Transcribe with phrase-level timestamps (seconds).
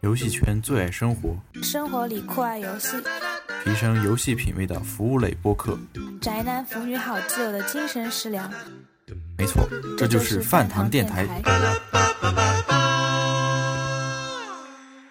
[0.00, 2.96] 游戏圈最爱生活，生活里酷爱游戏，
[3.62, 5.78] 提升游戏品味的服务类播客。
[6.20, 8.50] 宅男腐女好基友的精神食粮。
[9.36, 9.68] 没错，
[9.98, 11.26] 这就是饭堂电台。
[11.26, 11.42] 台。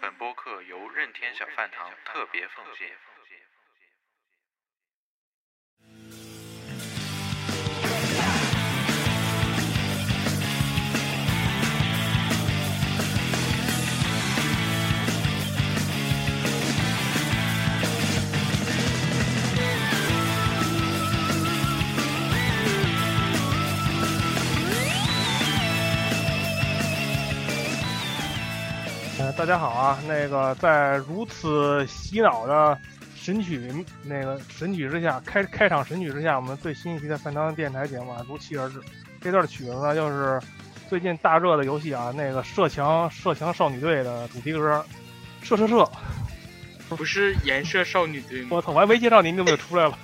[0.02, 2.88] 本播客由任天小饭堂特别奉献。
[29.38, 30.00] 大家好啊！
[30.08, 32.76] 那个在如此洗脑的
[33.16, 33.72] 神曲
[34.04, 38.82] 那个神曲之下，开开场神曲之下，我们最新一期的饭堂电台节目啊，如期而至。
[39.22, 40.42] 这段曲子呢，就是
[40.90, 44.84] 最近大热的游戏啊，那个射强射强少女队的主题歌，
[45.44, 45.88] 射射射！
[46.90, 48.48] 不是颜射少女队吗？
[48.54, 50.00] 我操，我还没介绍您，你怎么就出来了？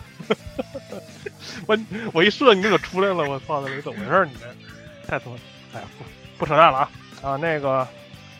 [1.66, 1.76] 我
[2.14, 4.28] 我一射你就出来了，我操，这怎么回事？
[4.28, 4.46] 你这
[5.08, 5.38] 太他妈，
[5.74, 6.06] 哎呀，不
[6.38, 6.90] 不扯淡了啊
[7.24, 7.36] 啊！
[7.38, 7.88] 那个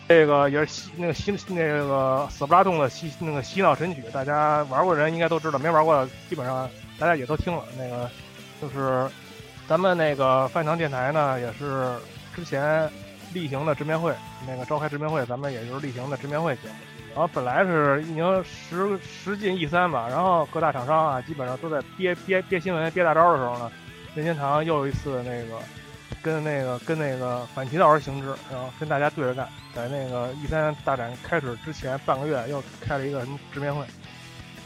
[0.06, 7.62] 这个也是洗那个洗那个斯普拉通的洗那个洗脑神曲，大家玩过的人应该都知道，没玩过的基本上大家也都听了。
[7.78, 8.10] 那个
[8.60, 9.10] 就是
[9.66, 11.90] 咱们那个饭堂电台呢，也是
[12.36, 12.88] 之前
[13.32, 14.14] 例行的直面会，
[14.46, 16.74] 那个召开直面会，咱们也就是例行的直面会节目。
[17.14, 23.72] 然后本来是已经十十进一三吧，然后各大厂商啊，基本上都在憋憋憋新闻、憋大招的时候呢，
[24.14, 25.58] 任天堂又一次那个
[26.24, 33.84] 跟那个跟那个反其道而行之，然后跟大家对着干，在那个一三大展开始之前半个月又开了一个什么直面会，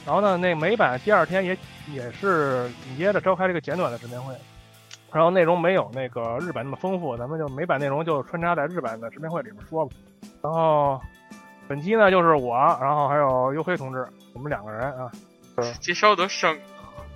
[0.07, 1.59] 然后呢，那美版第二天也
[1.93, 4.33] 也是紧接着召开了一个简短的直面会，
[5.13, 9.93] 然后内容没有那个日版那么丰富，咱们就美版内容就穿插在日版的直面会里面说吧，
[10.43, 11.01] 然后。
[11.69, 15.13] 本期呢就是我，然后还有黝黑同志，我们两个人啊。
[15.83, 16.59] 介绍都生，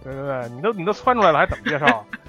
[0.04, 2.04] 对对对，你都你都窜出来了，还怎么介绍？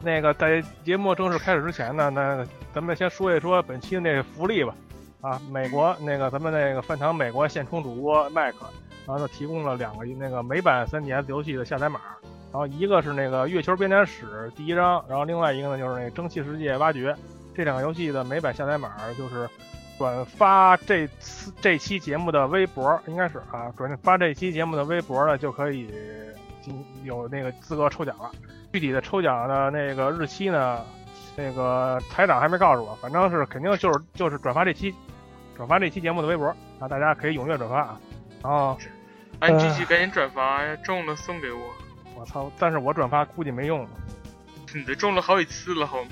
[0.00, 4.74] 那个在节目正式开始之前呢，那咱们先说一说本期的那个福利吧。
[5.20, 8.66] 啊，美国那个咱们那个饭堂美国现充主播麦克，
[9.06, 12.00] 然后他提供了两个那个美版 3DS 游戏的下载码，
[12.52, 17.14] 然后一个是那个月球编年史第一章，然后另外一个呢就是那蒸汽世界挖掘，
[17.54, 19.48] 这两个游戏的美版下载码就是。
[19.98, 25.90] 转发这次这期节目的微博，应该是啊，转发这期节目的微博呢，就可以
[26.60, 28.30] 进有那个资格抽奖了。
[28.72, 30.84] 具体的抽奖的那个日期呢，
[31.36, 34.94] 那个台长还没告诉我，反正是肯定就是就是转发这期
[35.56, 36.46] 转发这期节目的微博
[36.78, 38.00] 啊，大家可以踊跃转发啊。
[38.42, 38.78] 然后
[39.40, 41.60] 哎，这期赶紧转发呀，中了送给我。
[42.14, 42.50] 我操！
[42.58, 43.86] 但是我转发估计没用。
[44.74, 46.10] 你这中了好几次了好吗？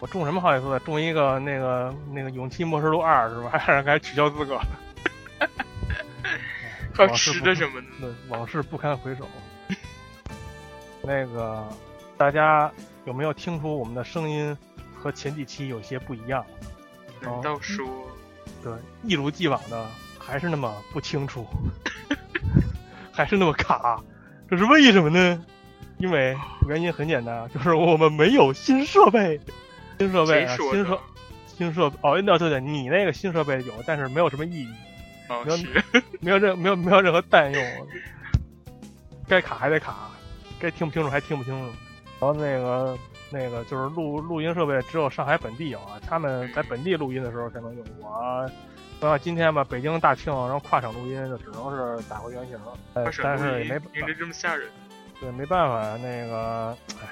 [0.00, 0.78] 我中什么好几次？
[0.80, 3.50] 中一个那个那个《勇气末世录二》是吧？
[3.60, 4.58] 还让该取消资格。
[6.94, 8.12] 还有吃的什么的？
[8.28, 9.28] 往事不堪回首。
[11.02, 11.66] 那个
[12.16, 12.70] 大家
[13.04, 14.56] 有没有听出我们的声音
[14.94, 16.44] 和前几期有些不一样？
[17.20, 17.86] 难道说？
[18.62, 19.86] 对，一如既往的
[20.18, 21.46] 还是那么不清楚，
[23.12, 24.00] 还是那么卡，
[24.48, 25.44] 这是为什么呢？
[25.98, 26.36] 因为
[26.68, 29.40] 原因很简单，就是我们没有新设备。
[29.98, 31.00] 新设备啊，新设
[31.46, 34.68] 新设哦，对对对，你那个新设备有，但是没有什么意义，
[35.28, 35.56] 没有
[36.20, 37.62] 没有任没有没有任何弹用，
[39.28, 40.10] 该卡还得卡，
[40.62, 41.66] 该听不清楚还听不清楚。
[42.20, 42.96] 然后那个
[43.30, 47.84] 那个就是录录音设备只有上海本地有啊，他们在本地录音的时候才能用。
[48.00, 48.48] 我
[49.00, 52.56] 像今天吧，北京大庆然后跨省录音就只能是打回原形，
[52.94, 54.68] 但是也没听着这么吓人。
[55.20, 57.08] 对，没办法，那个唉，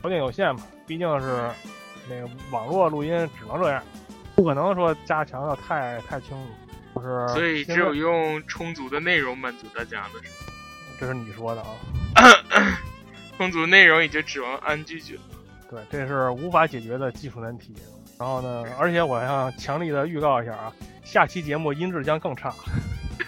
[0.00, 1.48] 条件有限嘛，毕竟是。
[2.10, 3.80] 那个网络录音只能这样，
[4.34, 6.30] 不可能说加强的太太清
[6.94, 10.24] 楚，就是所以只有用充足的内容满足大家了，是吗？
[10.98, 11.68] 这是你说的啊，
[13.36, 15.20] 充足内容也就指望安拒绝了。
[15.70, 17.74] 对，这是无法解决的技术难题。
[18.18, 20.72] 然后呢， 而且我想强力的预告一下啊，
[21.04, 22.54] 下期节目音质将更差。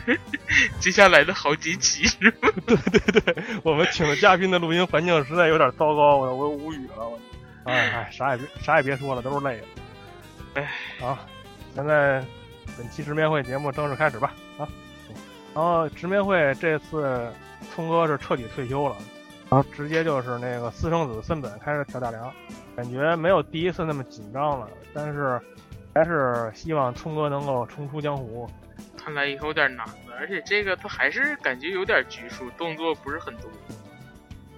[0.79, 2.51] 接下来的好几期 是吗？
[2.67, 7.09] 对对对，我们请的嘉宾的录音环境实在有点糟糕，我我无语了。
[7.09, 7.19] 我。
[7.65, 10.61] 哎哎，啥也别啥也别说了，都是累的。
[10.61, 11.19] 哎，好，
[11.75, 12.23] 现在
[12.77, 14.35] 本期直面会节目正式开始吧。
[14.59, 14.69] 啊，
[15.55, 17.33] 然后直面会这次
[17.75, 18.97] 聪哥是彻底退休了，
[19.55, 22.33] 然后直接就是那个私生子森本开始挑大梁，
[22.75, 25.41] 感觉没有第一次那么紧张了，但是
[25.95, 28.51] 还是希望聪哥能够重出江湖。
[28.97, 33.49] 看来以后有点难了，而且这个他还是感觉有点拘束，动作不是很多。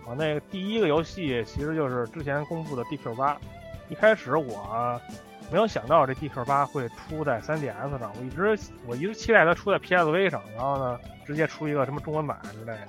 [0.06, 3.36] 我那个第一个游戏其实就是之前公布的 DQ 八，
[3.90, 4.98] 一开始我
[5.52, 12.88] 没有想到这 DQ 八会出在 3DS 上，我一直我一直期待它出在 PSV 上，然后呢，直接出一个什么中文版之类的。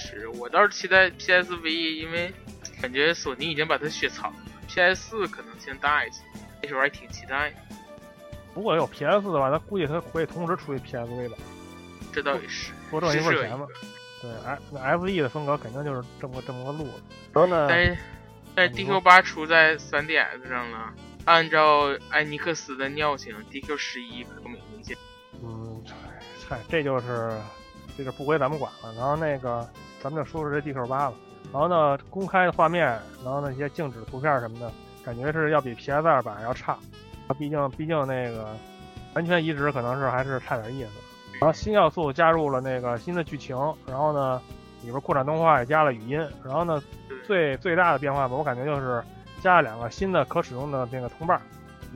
[0.00, 2.32] 是我倒是期待 PSV，因为
[2.80, 6.22] 感觉索尼已经把它雪藏了，PS 四可能性大一些，
[6.62, 7.56] 那时候还挺期待的。
[8.54, 11.36] 如果有 PS 的话，他估计它会同时出一 PSV 吧，
[12.12, 13.66] 这倒也是，多挣一份钱嘛。
[14.22, 17.02] 对，F 那 FE 的风格肯定就是这么这么个路子。
[17.32, 17.96] 然后呢，但是
[18.54, 20.92] 但是 DQ 八出在 3DS 上了，
[21.24, 24.94] 按照艾尼克斯的尿性，DQ 十一可没明显。
[25.42, 25.82] 嗯，
[26.46, 27.40] 嗨，这就是
[27.96, 28.92] 这个不归咱们管了。
[28.94, 29.66] 然后那个，
[30.00, 31.14] 咱们就说说这 DQ 八吧。
[31.52, 32.86] 然后呢，公开的画面，
[33.24, 34.70] 然后那些静止图片什么的，
[35.04, 36.76] 感觉是要比 PS 二版要差。
[37.38, 38.48] 毕竟毕竟那个
[39.14, 40.90] 完全移植可能是还是差点意思。
[41.40, 43.56] 然后新要素加入了那个新的剧情，
[43.86, 44.40] 然后呢，
[44.82, 46.18] 里边扩展动画也加了语音。
[46.44, 46.82] 然后呢，
[47.26, 49.02] 最最大的变化吧，我感觉就是
[49.40, 51.40] 加了两个新的可使用的那个同伴，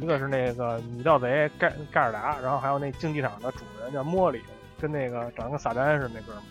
[0.00, 4.41] 一个是那个女盗贼盖盖尔达，然后还有那竞技场的主人叫莫里，
[4.81, 6.43] 跟那个长得跟撒旦似的那哥们儿。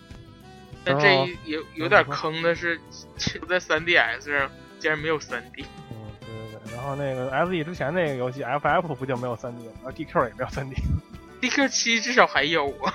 [0.85, 2.79] 但这一有有点坑的是，
[3.17, 5.65] 出在 3DS 上竟然没有 3D。
[5.91, 6.75] 嗯，对对对。
[6.75, 9.71] 然后那个 SE 之前那个游戏 FF 不就没有 3D 吗？
[9.83, 12.93] 然 DQ 也没有 3D，DQ 七至少还有啊，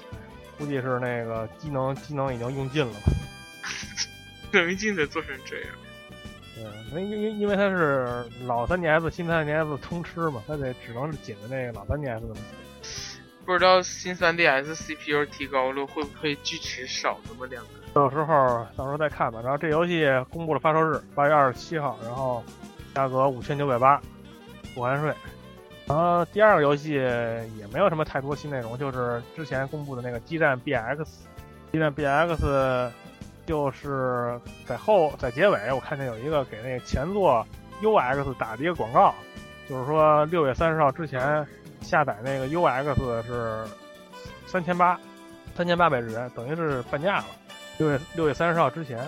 [0.58, 3.12] 估计是那个机能机能已经用尽了吧。
[4.52, 5.68] 能进才做成这样。
[6.90, 12.34] 对，因因因为它是老 3DS 新 3DS 通吃嘛，它得只能是紧着那个老 3DS 的。
[13.46, 17.70] 不知道新 3DS CPU 提高了会不会锯齿少那么两个？
[17.94, 19.40] 到时候到时候再看吧。
[19.40, 22.42] 然后这游戏公布了发售日，八月二十七号，然后
[22.92, 24.02] 价格五千九百八，
[24.74, 25.14] 不含税。
[25.86, 30.96] 然后第二个游戏也没有什么太多新内容，就是之前公布的那个《激战 BX》。
[31.70, 32.90] 激战 BX
[33.46, 37.46] 就是在后在结尾，我看见有一个给那个前作
[37.80, 39.14] UX 打的一个广告，
[39.68, 41.46] 就是说六月三十号之前
[41.86, 43.64] 下载那个 UX 是
[44.44, 44.98] 三千八，
[45.54, 47.24] 三千八百日元，等于是半价了。
[47.78, 48.98] 六月六月三十号之前，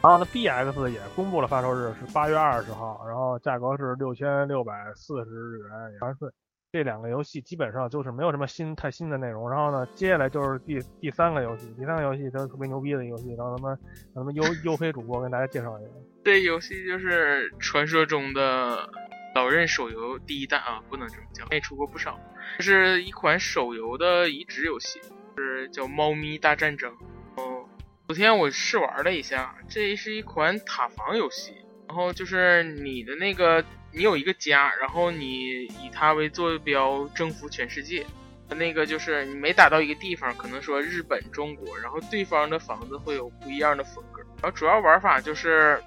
[0.00, 6.28] 然后呢，BX 也公布了发售日是八月二十号，然后价格是六千六百四十日元，也含税。
[6.72, 9.50] 这两个游戏基本上就是没有什么新太新的内容。
[9.50, 13.78] 然后呢，接下来就是第第三个游戏，第三个游戏它是特别牛逼的游戏，让咱们
[14.14, 15.90] 让他们优优黑主播跟大家介绍一下。
[16.24, 18.88] 这游戏就是传说中的
[19.34, 22.18] 老任手游第一弹啊，不能这么讲，也出过不少。
[22.58, 25.00] 这是一款手游的移植游戏，
[25.36, 26.92] 是叫《猫咪大战争》。
[27.36, 27.66] 哦，
[28.06, 31.54] 昨天我试玩了一下，这是一款塔防游戏。
[31.88, 38.06] 然后就是你的那个，你有一个家，然后你以它为坐标征服全世界。
[38.54, 44.20] 那个就是你每打到一个地方，可能说日本、中国，然后对方的房子会有不一样的风格。
[44.42, 45.82] 然后主要玩法就是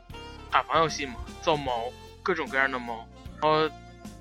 [0.51, 1.13] 塔防游戏嘛，
[1.43, 1.91] 造猫，
[2.23, 3.07] 各种各样的猫，
[3.45, 3.69] 后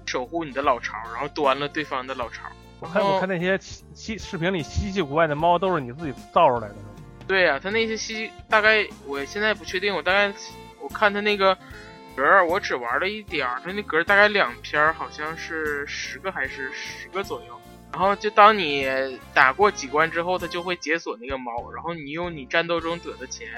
[0.06, 2.43] 守护你的老巢，然后端了对方的老巢。
[2.81, 6.75] 我看我看那些稀稀视频里稀奇古怪的猫都是你自己造出来的。
[7.26, 10.31] 对呀、他那些稀大概我现在不确定，我大概
[10.82, 11.56] 我看他那个
[12.15, 17.59] 格儿，我只玩了一点儿，它那格儿大概两篇，好像是十个还是十个左右。
[17.93, 18.87] 然后就当你
[19.32, 23.49] 打过几关之后，它就会解锁那个猫，然后你用你战斗中得的钱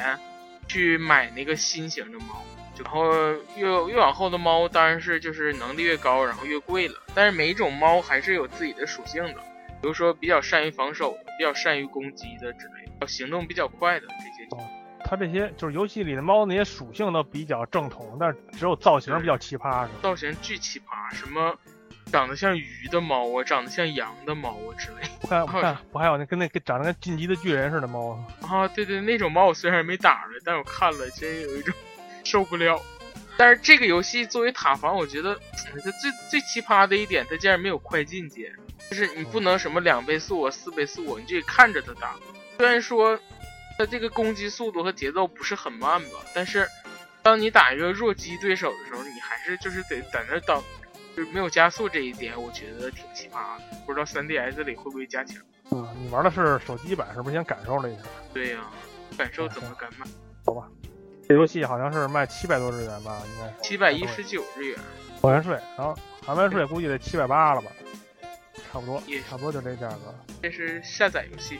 [0.69, 2.45] 去买那个新型的猫。
[2.83, 3.11] 然后
[3.57, 6.95] 越越往后的猫当然是就是能力越高，然后越贵了。
[7.15, 9.41] 但是每一种猫还是有自己的属性的，
[9.81, 14.67] 比如说比较善于防守的，比较善于攻击的之类的，行动比较快的这些。
[15.09, 19.91] 它这些就是游戏里的猫那些属性都比较正统，但是只有造型比较奇葩，是吧？
[20.03, 21.57] 造型巨奇葩，什么
[22.11, 28.67] 长得像鱼的猫啊，长得像羊的猫啊之类我看 我看我还有那跟那跟长得跟进击的巨人似的猫，啊。
[28.67, 31.73] 对对，那种猫我虽然没打出来，但是我看了真有一种
[32.27, 32.79] 受不了。
[33.39, 35.35] 但是这个游戏作为塔防，我觉得
[35.75, 38.53] 嗯 它最最奇葩的一点，它竟然没有快进键，
[38.91, 42.17] 就是你不能什么两倍速啊、四倍速啊，你就得看着它打。
[42.57, 43.19] 虽然说
[43.79, 46.67] 它这个攻击速度和节奏不是很慢吧，但是
[47.23, 50.63] 当你打一个弱鸡对手的时候，你还是就是得在那等，
[51.15, 53.65] 就是没有加速这一点，我觉得挺奇葩的。
[53.85, 55.37] 不知道 3DS 里会不会加强？
[55.73, 58.03] 嗯，你玩的是手机版，是不是先感受了一下？
[58.33, 58.71] 对呀、
[59.19, 60.07] 感受怎么敢买？
[60.47, 60.67] 好吧，
[61.29, 64.79] 这游戏好像是卖七百多日元吧，应该是七百一十九日元，
[65.21, 67.71] 不含税，然后含完税估计得七百八了吧，
[68.71, 70.15] 差不多也，差不多就这价格。
[70.43, 71.59] 这是下载游戏，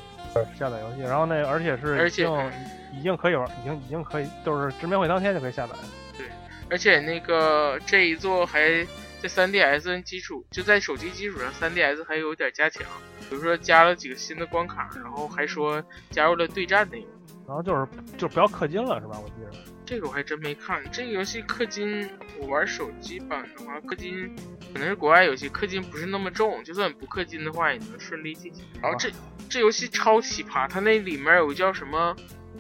[0.57, 5.73] 下载游戏，然后那而且是而且已经已经可以玩，已经已经可以，就是直面会当天就可以下载。
[6.17, 6.27] 对
[6.71, 8.87] 而且那个这一座还
[9.21, 12.85] 在 3DS 基础，就在手机基础上，3DS 还有点加强，
[13.29, 17.09] 比如说加了几个新的关卡，然后还说加入了对战内容。
[17.47, 17.87] 然后就是
[18.19, 19.19] 就不要氪金了是吧？
[19.23, 19.51] 我记得。
[19.85, 20.83] 这个我还真没看。
[20.91, 22.11] 这个游戏氪金，
[22.41, 24.35] 我玩手机版的话，氪金
[24.73, 28.65] 可能是国外游戏，氪金不是那么重，就算不氪金的话也能顺利进行。
[28.83, 29.11] 然后这
[29.49, 32.17] 这游戏超奇葩，它那里面有个叫什么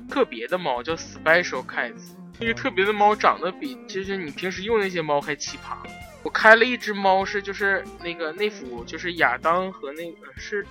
[0.09, 2.13] 特别的猫，叫 Special Cats。
[2.39, 5.79] 那个特别的猫长得比就是你平时用那些猫还奇葩。
[6.27, 10.67] 我开了一只猫，是就是那个那幅就是亚当和那个是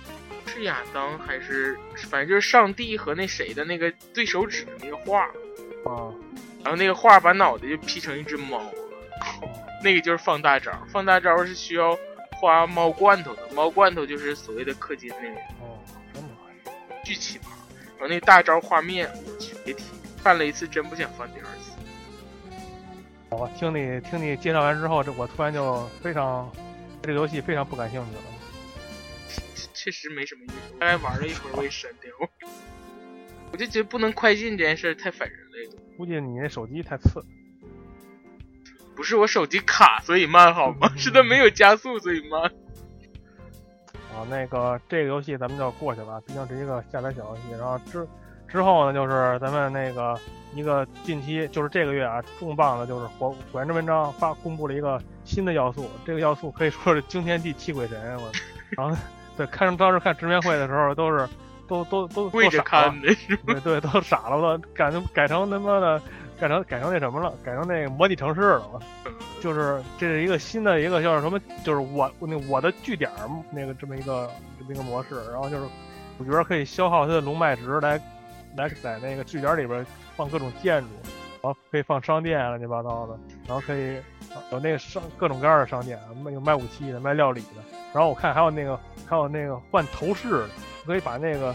[0.46, 1.78] 是亚当还是
[2.10, 5.22] 反正就是上帝和那谁的那个对手指的那个画。
[5.86, 6.12] 啊，
[6.62, 8.72] 然后那个画把脑袋就 P 成一只猫了，
[9.82, 11.98] 那个就是放大招，放大招是需要
[12.32, 15.80] 花猫罐头的，猫罐头就是所谓的氪金那个，哦，
[17.02, 17.44] 巨奇葩。
[17.98, 19.84] 然后那大招画面，我去别提，
[20.18, 21.65] 犯了一次真不想犯第二次。
[23.30, 26.50] 我听你听你介绍完之后，这我突然就非常
[27.02, 28.22] 对这个游戏非常不感兴趣了。
[29.74, 32.10] 确实没什么意思，大概玩了一会儿我也删掉。
[33.52, 35.82] 我就觉得不能快进这件事太反人类了。
[35.96, 37.24] 估计你那手机太次。
[38.94, 40.90] 不是我手机卡所以慢好吗？
[40.96, 42.42] 是它没有加速所以慢。
[44.14, 47.42] 啊，那个这个游戏咱们就过去了，毕竟是一个下载小游戏。
[47.52, 48.06] 然后之
[48.48, 50.18] 之后呢，就是咱们那个
[50.54, 58.16] 一个近期就是这个月啊，重磅的就是火火焰之文章发公布了一个新的要素，这个要素可以说是惊天地泣鬼神。
[58.16, 58.30] 我，
[58.76, 58.96] 然后
[59.36, 61.28] 对看当时看直面会的时候都是
[61.68, 63.08] 都都都跪着看的，
[63.44, 66.00] 对对，都傻了，我都改成改成他妈的
[66.38, 68.66] 改成改成那什么了，改成那个模拟城市了。
[68.72, 68.80] 我
[69.40, 73.10] 就是这是一个新的一个叫什么，就是我那我的据点
[73.50, 75.64] 那个这么一个这么一个模式，然后就是
[76.16, 78.00] 主角可以消耗他的龙脉值来
[78.56, 79.84] 来在那个据点里边
[80.16, 80.88] 放各种建筑，
[81.42, 84.00] 然后可以放商店乱七八糟的，然后可以
[84.50, 90.48] 有那个商各种各样的商店，卖有卖武器的，卖料理的，然后我看还有那个还有那个换头饰的，
[90.86, 91.54] 可以把那个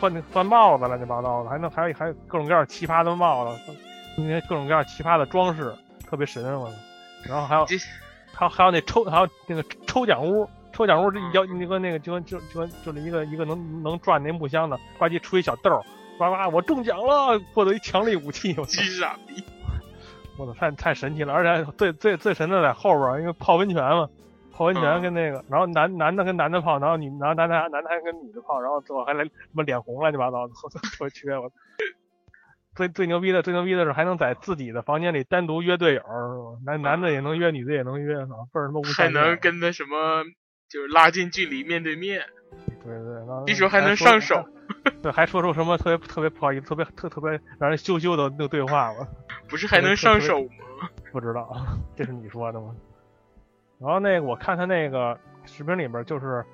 [0.00, 3.72] 换换帽子乱七八糟的，还能还有还有各种各样奇葩的帽子，
[4.16, 5.74] 那些各种各样奇葩的装饰，
[6.08, 6.70] 特别神我。
[7.26, 7.66] 然后还有，
[8.32, 15.84] 还有还有那抽还有那个抽奖屋，抽奖屋这要那个那个就就就就是一个一个能能转那木箱的，呱唧出一小豆，
[16.20, 19.42] 呱呱我中奖了，获得一强力武器，我巨傻逼，
[20.36, 24.06] 我操太太神奇了，而且最最最神的在后边，因为泡温泉嘛，
[24.52, 31.50] 泡温泉跟那个，然后男男的跟男的泡，然后女然后男的男的还跟女的泡，然后最后还来什么脸红乱七八糟的，特别缺我。
[32.76, 36.02] 最最牛逼的，最牛逼的是还能在自己的房间里单独约队友，
[36.64, 38.14] 男男的也能约，女的也能约，
[38.52, 40.22] 倍儿他妈无还能跟那什么，
[40.70, 42.24] 就是拉近距离，面对面。
[42.82, 44.42] 对对，这时候还能上手。
[45.02, 49.06] 对，还说出什么特别特别不好意思，特别特特别让人羞羞的那个对话吗？
[49.50, 50.88] 不是还能上手吗？
[51.12, 51.54] 不知道，
[51.96, 52.74] 这是你说的吗？
[53.80, 56.44] 然后那个我看他那个视频里边，就是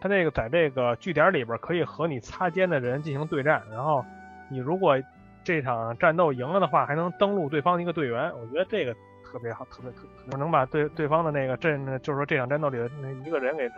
[0.00, 4.04] 他那个在这个据点里边可以和你擦肩的人进行对战，然后
[4.50, 5.00] 你如果。
[5.44, 8.94] 这场战斗赢了的话，还能登录对方的一个队员，我觉得这个
[9.32, 13.76] 特别好，特别特，我能把对对方的那个阵，就是说这场战斗里的那一个人给他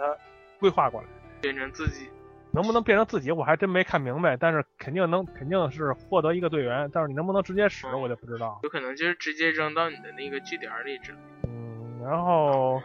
[0.59, 1.07] 规划过来，
[1.41, 2.09] 变成自己，
[2.51, 11.19] 能不能变成自己，我还真没看明白，但是肯定能，肯定是获得一个队员，但是你能不能直接使，我就不知道，有可能就是直接扔到你的那个据点里之类。
[11.45, 12.83] 嗯，然后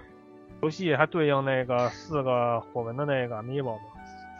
[0.62, 3.82] 游戏还对应那个四个火纹的那个 amiibo 吗？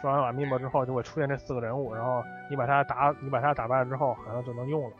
[0.00, 4.96] 刷完 amiibo 之后就会出现这四个人物，然后你把他打你把他打败了之后，好像就能用了。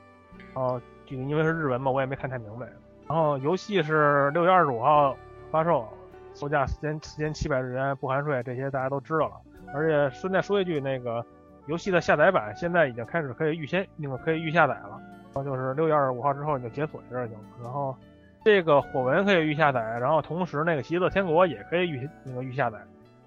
[0.55, 2.67] 然后这个因为是日文嘛，我也没看太明白。
[3.11, 5.17] 然后游戏是六月二十五号
[5.50, 5.85] 发售，
[6.33, 9.33] 售价四千四千七百日元不含税，这些大家都知道了。
[9.75, 11.26] 而且顺带说一句，那个
[11.67, 15.02] 游戏的下载版现在已经开始可以预先那个可以预下载了，
[15.35, 17.38] 然后就是六月二十五号之后你就解锁这就行。
[17.61, 17.97] 然后
[18.45, 22.79] 这个火纹可以预下载，然后同时那个邪恶天国也可以预那个预下载。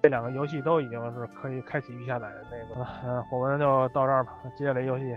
[0.02, 4.32] 这两个游戏都已经是可以开启预下载的那个，嗯，火纹就到这儿吧。
[4.56, 5.14] 接下来游戏，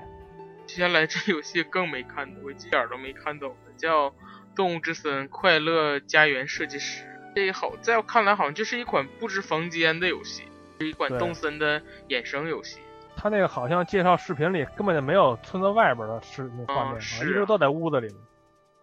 [0.65, 4.09] 接下来这游戏更没看懂，我一点都没看懂的，叫
[4.57, 7.03] 《动物之森快乐家园设计师》。
[7.35, 10.43] 这好，在我看来好像就是一款布置房间的游戏，
[10.79, 12.79] 是一款动森的衍生游戏。
[13.15, 18.07] 他那个好像介绍视频里根本就没有村子外边的视那画面，一直都在屋子里。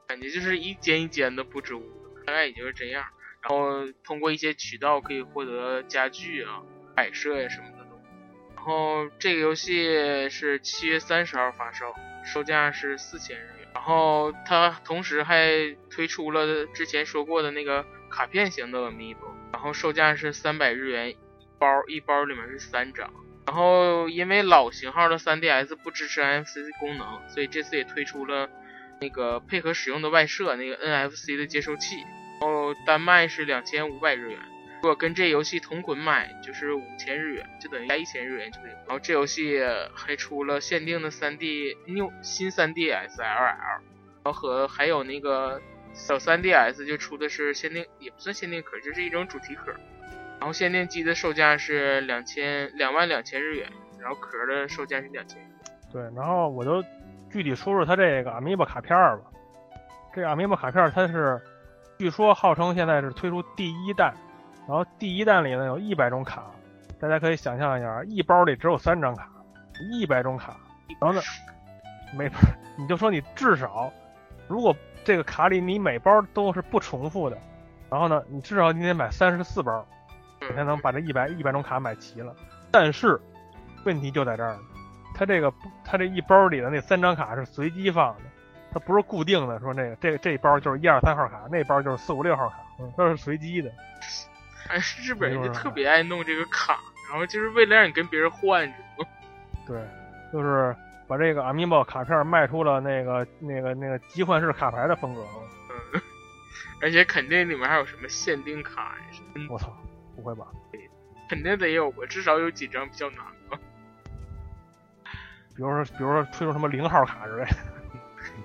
[0.07, 3.05] 感觉就是一间一间的布置屋子，大概也就是这样。
[3.41, 6.63] 然后通过一些渠道可以获得家具啊、
[6.95, 8.01] 摆设呀什么的都。
[8.55, 11.93] 然后这个游戏是七月三十号发售，
[12.25, 13.54] 售价是四千日元。
[13.75, 21.17] 然后它同时还推出了之前说过的那个卡片型的 Amiibo，然后售价是三百日元一
[21.59, 23.13] 包，一包里面是三张。
[23.47, 28.49] 然后因为老型号的 3DS 不支持 NFC 功能，所以这次也推出了
[29.01, 31.97] 那个配合使用的外设，那个 NFC 的接收器。
[32.41, 34.39] 然后单卖是两千五百日元，
[34.85, 38.71] 如果跟这游戏同捆买，就是五千日元，就等于加一千日元就可以。
[38.87, 39.59] 然后这游戏
[39.95, 45.59] 还出了限定的 3D New 新 3DS LL，然后和还有那个
[45.95, 49.73] 小 3DS 就出的是限定，也不算限定壳，就是一种主题壳。
[50.39, 53.67] 然后限定机的售价是两千两万两千日元，
[53.99, 55.41] 然后壳的售价是两千。
[55.91, 56.85] 对，然后我就
[57.31, 59.21] 具体说说它这个 Amiibo 卡片吧。
[60.15, 61.41] 这个 Amiibo 卡片它是，
[61.99, 64.13] 据说号称现在是推出第一代。
[64.67, 66.45] 然后第一弹里呢有一百种卡，
[66.99, 69.29] 大家可以想象一下，一包里只有三张卡，
[69.93, 70.57] 一百种卡，
[71.01, 71.21] 然后呢，
[72.17, 72.31] 每
[72.77, 73.93] 你就说你至少，
[74.49, 77.37] 如果这个卡里你每包都是不重复的，
[77.91, 79.87] 然后呢，你至少你得买三十四包，
[80.41, 82.35] 你才能把这一百一百种卡买齐了。
[82.71, 83.21] 但是
[83.85, 84.59] 问题就在这儿，
[85.15, 85.53] 它这个
[85.85, 88.23] 它这一包里的那三张卡是随机放的，
[88.73, 92.57] 它不是固定的，说那个这这一包就是一二三号卡，那包就是四五六号卡，
[92.97, 93.71] 都是随机的。
[94.69, 96.79] 哎，日本人就特别爱弄这个卡，
[97.11, 99.11] 然后就是为了让你跟别人换，知道吗？
[99.67, 99.83] 对，
[100.33, 100.75] 就是
[101.07, 105.23] 把这个 Amiibo 卡片卖出了那个那个那个集换式卡牌的风格。
[105.93, 106.01] 嗯，
[106.81, 109.47] 而且肯定里面还有什么限定卡呀什么？
[109.51, 109.77] 我操，
[110.17, 110.47] 不会吧？
[111.29, 113.19] 肯定得有吧，至少有几张比较难
[113.49, 113.59] 吧。
[115.57, 117.57] 比如说，比如说推出什么零号卡之类的，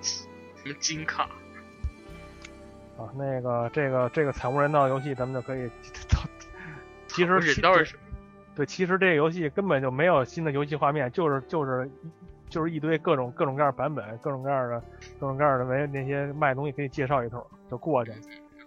[0.02, 0.26] 什
[0.64, 1.28] 么金卡。
[3.00, 5.70] 啊，那个这个这个惨无人道游戏，咱们就可以。
[7.06, 8.02] 其实人道是什么？
[8.54, 11.90] 对，其实这个游戏根本就没有新的游戏画面，就是就是
[12.48, 14.80] 就是一堆各种各种各样版本，各种各样的
[15.18, 18.16] 各种各样的为那些卖东西给你介绍一通就过去了。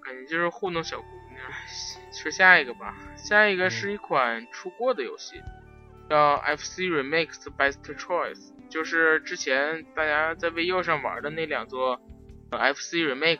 [0.03, 1.39] 感觉就是糊弄小姑娘。
[2.11, 5.41] 说下一个吧，下一个是一款出过的游戏，
[6.09, 12.01] 叫 FC Remix Best Choice，就是之前大家在 VU 上玩的那两座
[12.51, 13.39] FC Remix。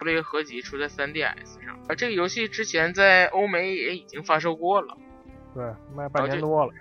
[0.00, 1.78] 出了一个合集，出在 3DS 上。
[1.86, 4.96] 啊，这个游戏之前在欧美也已经发售过了，
[5.54, 5.62] 对，
[5.94, 6.72] 卖半年多了。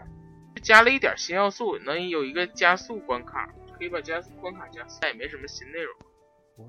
[0.64, 5.94] 加了一点新要素，能有一个加速关卡，可以把加速关卡加速，但也没什么新内容。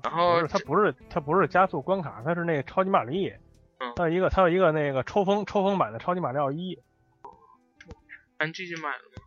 [0.03, 3.29] 然后它不是它不是加速关卡，它是那个超级玛丽。
[3.79, 3.93] 嗯。
[3.95, 6.77] 它有一个它有一个那个抽风抽风版的超级马里奥一。
[8.37, 9.23] 咱继续买了吗？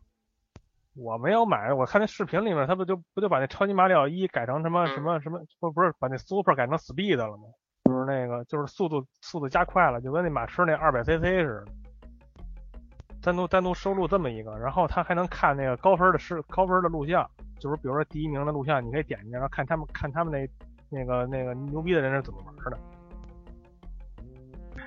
[0.97, 7.45] 我没有买，我看那视频里面，他不就不就把那超级马里奥一改成什么什么什么，不不是把那 Super 改成 Speed 了吗？
[7.85, 11.73] 就是那个就是速度速度加快了，就跟那马车那二百 CC 似的。
[13.21, 17.29] 单独单独收录这么一个，然后他还能看那个高分的是高分的录像，
[17.59, 20.49] 就是比如说第一名的录像，你可以点进去，然后看他们看他们那
[20.91, 22.79] 那个那个牛逼的人是怎么玩的。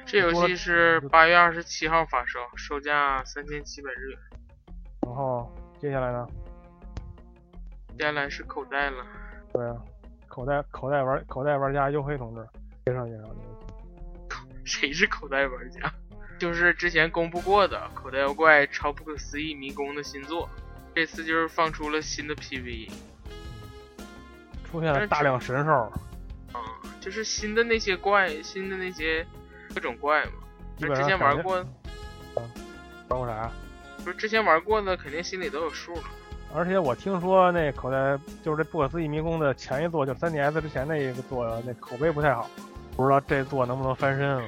[0.05, 4.19] 这游戏是八月二十七号发售，售价三千七百日元。
[5.01, 5.51] 然后。
[5.79, 6.27] 接下来呢？
[7.97, 9.05] 接下来是口袋了。
[9.53, 9.75] 对啊，
[10.27, 12.45] 口袋口袋玩口袋玩家黝黑同志，
[12.85, 13.41] 介绍介绍你。
[14.63, 15.93] 谁是口袋玩家？
[16.37, 20.47] 就是之前公布过的《口袋妖怪：超不可思议迷宫》的新作，
[20.93, 22.91] 这次就是放出了新的 PV，
[24.65, 25.71] 出现了大量神兽。
[26.51, 26.61] 啊，
[26.99, 29.25] 就是新的那些怪，新的那些
[29.73, 30.31] 各种怪嘛。
[30.77, 31.65] 之前玩过。
[32.35, 33.51] 玩过啥？
[34.07, 36.03] 不是之前玩过呢，肯定心里都有数了。
[36.55, 42.49] 而且我听说那口袋就是这不可思议迷宫的前一座，就 3DS 之前那一个座，那口碑不太好，
[42.95, 44.41] 不知道这座能不能翻身了。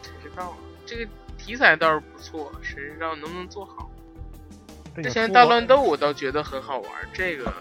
[0.00, 0.56] 谁知道啊？
[0.86, 3.90] 这个题材倒是不错，谁知道能不能做好？
[4.96, 7.52] 之前大乱斗我倒觉得很好玩，这个。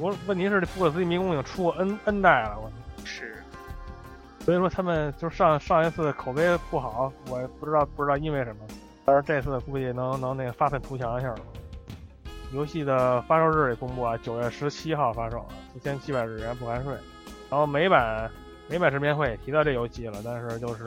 [0.00, 2.72] 我问题是这不可思议迷宫已经出过 N N 代了，我。
[3.04, 3.36] 是。
[4.40, 8.66] 所以说他们就上上一次口碑不好，我不知道不知道因为什么。
[9.08, 11.38] 但是这次估计能能那个发愤图强一下了。
[12.52, 16.92] 游戏的发售日也公布啊，九月十七号发售，四千七百日元不含税。
[17.48, 18.30] 然后美版
[18.68, 20.84] 美版视频会也提到这游戏了，但是就是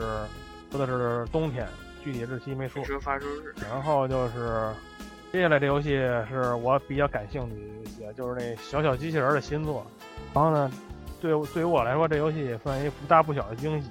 [0.70, 1.66] 说的是冬天，
[2.04, 2.84] 具体日期没说。
[2.84, 3.52] 说发售日。
[3.68, 4.70] 然后就是
[5.32, 5.90] 接下来这游戏
[6.28, 9.84] 是我比较感兴趣的游戏，就是那小小机器人的新作。
[10.32, 10.70] 然后呢，
[11.20, 13.90] 对对于我来说，这游戏也算一不大不小的惊喜。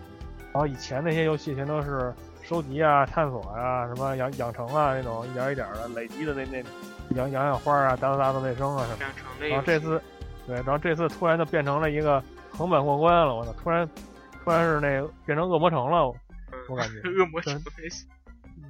[0.53, 2.13] 然后以前那些游戏全都是。
[2.51, 6.61] 收集啊，探索啊，什么养养成啊，那种一点一点的累积的那那
[7.15, 9.47] 养养养花啊，打扫打扫卫生啊什么。
[9.47, 10.01] 然后这次，
[10.45, 13.53] 对，然后这次突然就变成了一个横版过关了，我操！
[13.53, 13.89] 突然，
[14.43, 16.05] 突然是那变成恶魔城了，
[16.67, 16.99] 我感觉。
[17.17, 17.57] 恶魔城。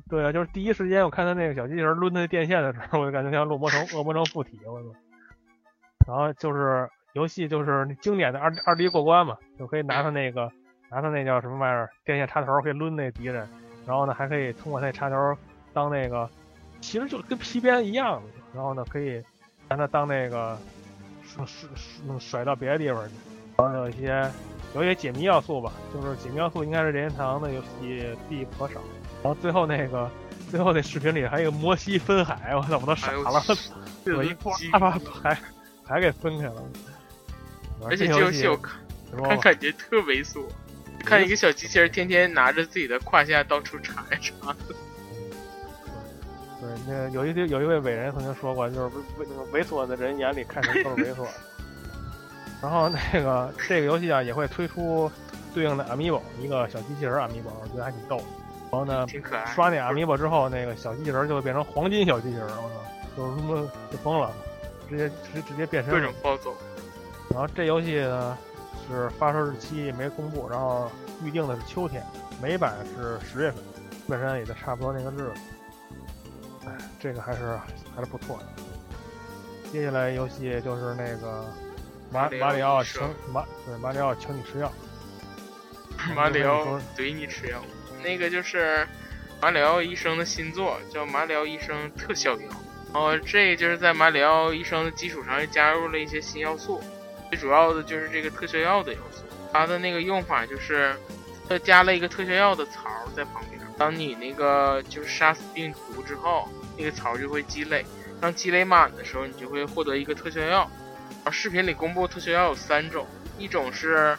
[0.08, 4.90] 对啊，就是第一时间我看他那个小机器人抡那电线的时候，我就感觉像恶魔城恶魔城附体，我操！
[6.06, 10.52] 然后就是游戏就是经典的二二 D 过关嘛，就可以拿他那个。
[10.94, 13.48] 拿他那叫什么玩意儿，电线插头可以抡那敌人，
[13.86, 15.36] 然后呢还可以通过那插头
[15.74, 16.30] 当那个，
[16.82, 18.22] 其实就跟皮鞭一样，
[18.54, 19.24] 然后呢可以
[19.70, 20.58] 拿它当那个
[21.26, 23.14] 甩甩甩到别的地方去，
[23.58, 24.32] 然后有一些
[24.76, 28.80] 有一些解谜要素吧，就是解谜要素应该是任天堂的游戏必不可少。
[29.24, 30.10] 然后最后那个
[30.50, 33.42] 最后那视频里还有一个摩西分海，我操，我都傻了，
[34.04, 35.38] 这 我一个机夸把海
[35.84, 36.64] 海给分开了。
[37.86, 38.58] 而且这游戏我
[39.28, 40.44] 看感觉特猥琐，
[41.02, 44.56] 看一个小机器人天天拿着自己的胯下到处查一查。
[46.62, 51.28] 对，那有一有一位伟人曾经说过，就是猥猥猥琐的人眼里看什么都是猥琐。
[52.62, 55.12] 然后那个这个游戏啊也会推出
[55.54, 58.24] 对应的 Amiibo，一个小机器人 Amiibo，我觉得还挺逗的。
[58.72, 59.46] 然后呢，挺可爱。
[59.48, 62.76] 刷那 Amiibo 之后，那个小机器人就会变成黄金小机器人，我操，
[63.18, 63.56] 就是他妈
[63.92, 64.32] 就疯了，
[64.88, 66.00] 直接直直接变身各。
[66.00, 66.56] 种暴走。
[67.32, 68.38] 然后这游戏呢
[68.92, 70.92] 是发售日期没公布，然后
[71.24, 72.06] 预定的是秋天，
[72.42, 73.64] 美版是十月份，
[74.08, 75.34] 本身也就差不多那个日子。
[76.66, 77.58] 哎，这个还是
[77.96, 78.46] 还是不错的。
[79.72, 81.46] 接下来游戏就是那个
[82.12, 83.02] 马马里奥请
[83.32, 84.72] 马对马里奥请你吃药，
[86.16, 87.62] 马里奥怼你吃药，
[88.04, 88.86] 那个就是
[89.42, 92.48] 马里奥医生的新作，叫马里奥医生特效药。
[92.94, 96.82] 哦这就是在马里奥医生的基础上又加入了一些新要素，
[97.32, 99.24] 最主要的就是这个特效药的要素。
[99.54, 100.94] 它的那个用法就是，
[101.48, 103.60] 它加了一个特效药的槽在旁边。
[103.78, 107.84] 当你那个就是杀死病毒之后，那个槽就会积累，
[108.20, 110.70] 当积累满的时候，你就会获得一个特效药。
[111.10, 113.08] 然后视频里公布特效药有三种，
[113.40, 114.16] 一种是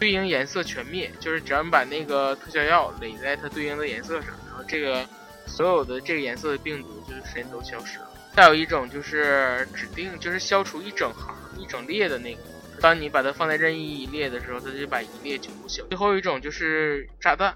[0.00, 5.06] 对应颜色全灭，就是只要你把那个特效药垒在它对应的颜色上，然后这个
[5.46, 8.10] 所有的这个颜色的病毒就是瞬间都消失了。
[8.34, 12.40] 再有一种就是指定就是消除一整行一整列的那个，
[12.80, 15.84] 当你把它放在任意一列的时候，它就把一列全部消。
[15.86, 17.54] 最后一种就是炸弹，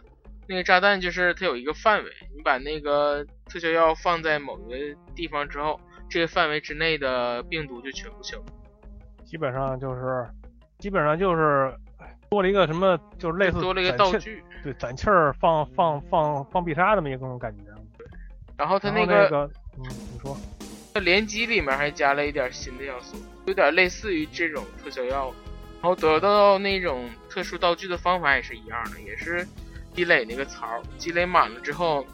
[0.48, 4.76] 那个炸弹就是它有一个范围，你把那个特效药放在某个
[5.14, 8.36] 地方之后，这个范围之内的病毒就全部消。
[9.24, 10.26] 基本上就是
[10.78, 11.72] 基本上就是
[12.30, 17.64] 多了一个什么，就是类似多了一个道具，对，攒气儿放放放放必杀这么一个种感觉。
[18.56, 20.36] 然后它那个嗯，你说，
[20.92, 25.34] 它联机里面还加了一点新的要素，有点类似于这种特效药，
[25.80, 29.46] 然后得到那种特殊道具的方法也是一样的，也是
[29.94, 32.06] 积累那个槽，积累满了之后，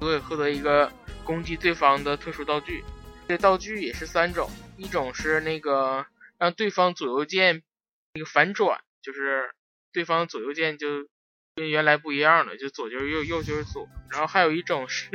[0.00, 0.92] 就会获得一个
[1.24, 2.82] 攻击对方的特殊道具。
[3.28, 6.04] 这道具也是三种，一种是那个
[6.38, 7.62] 让对方左右键
[8.14, 9.50] 那个反转，就是
[9.92, 11.06] 对方左右键就
[11.54, 13.88] 跟原来不一样了，就左就是右，右就是左。
[14.10, 15.08] 然后还有一种是，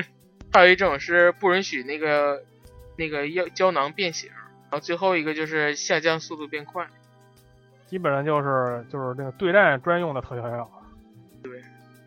[0.54, 2.45] 还有一种是不允许那个
[2.97, 4.32] 那个药胶囊变形，
[4.76, 6.86] 然后最后一个就是下降速度变快。
[7.88, 10.70] 基本上就是就是那个对战专用的特效药。
[11.42, 11.64] 对，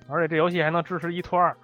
[0.06, 1.56] 而且这游戏还能支持一拖二，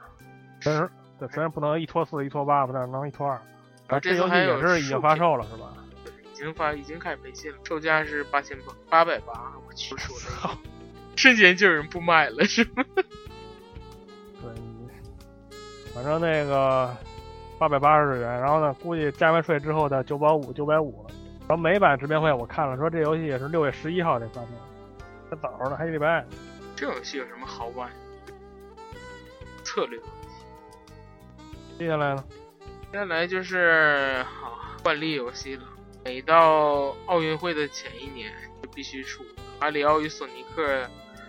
[0.62, 0.88] 虽然
[1.18, 3.38] 对虽然不能一拖四、一拖八吧，但是能一拖二。
[3.86, 5.74] 然后这游戏也是已经发售了，是吧？
[6.32, 10.16] 已经发已经开始配信了，售价是八千八八百八，我去说
[10.48, 10.58] 的，
[11.16, 12.82] 瞬间就有人不买了，是吗？
[14.40, 14.50] 对，
[15.94, 16.96] 反正那个
[17.64, 21.14] 八百八十日元，然后呢，估计加完税之后的九百五、九百五了。
[21.48, 24.48] 然后美版直面会我看了，说这游戏也是六月十一号得发售，
[25.30, 26.22] 这早着呢，还一礼拜。
[26.76, 27.88] 这游戏有什么好玩？
[29.62, 29.98] 策略。
[31.78, 32.22] 接下来呢？
[32.92, 35.62] 接下来就是好惯例游戏了。
[36.04, 38.30] 每到奥运会的前一年
[38.62, 39.24] 就必须出
[39.58, 40.86] 马里奥与索尼克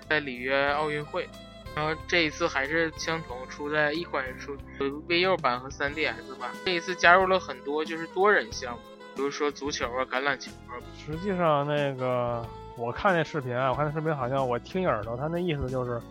[0.09, 1.29] 在里约奥运会，
[1.75, 4.55] 然后这一次还是相同，出在一款是出
[5.07, 6.49] VU 版和 3DS 版。
[6.63, 8.79] 这一次加入了很多就是多人项目，
[9.15, 10.79] 比如说足球啊、橄榄球啊。
[10.97, 12.45] 实际上那个
[12.77, 16.01] 我看那视频啊，我看那视频好像我听一耳朵，他那意思就是。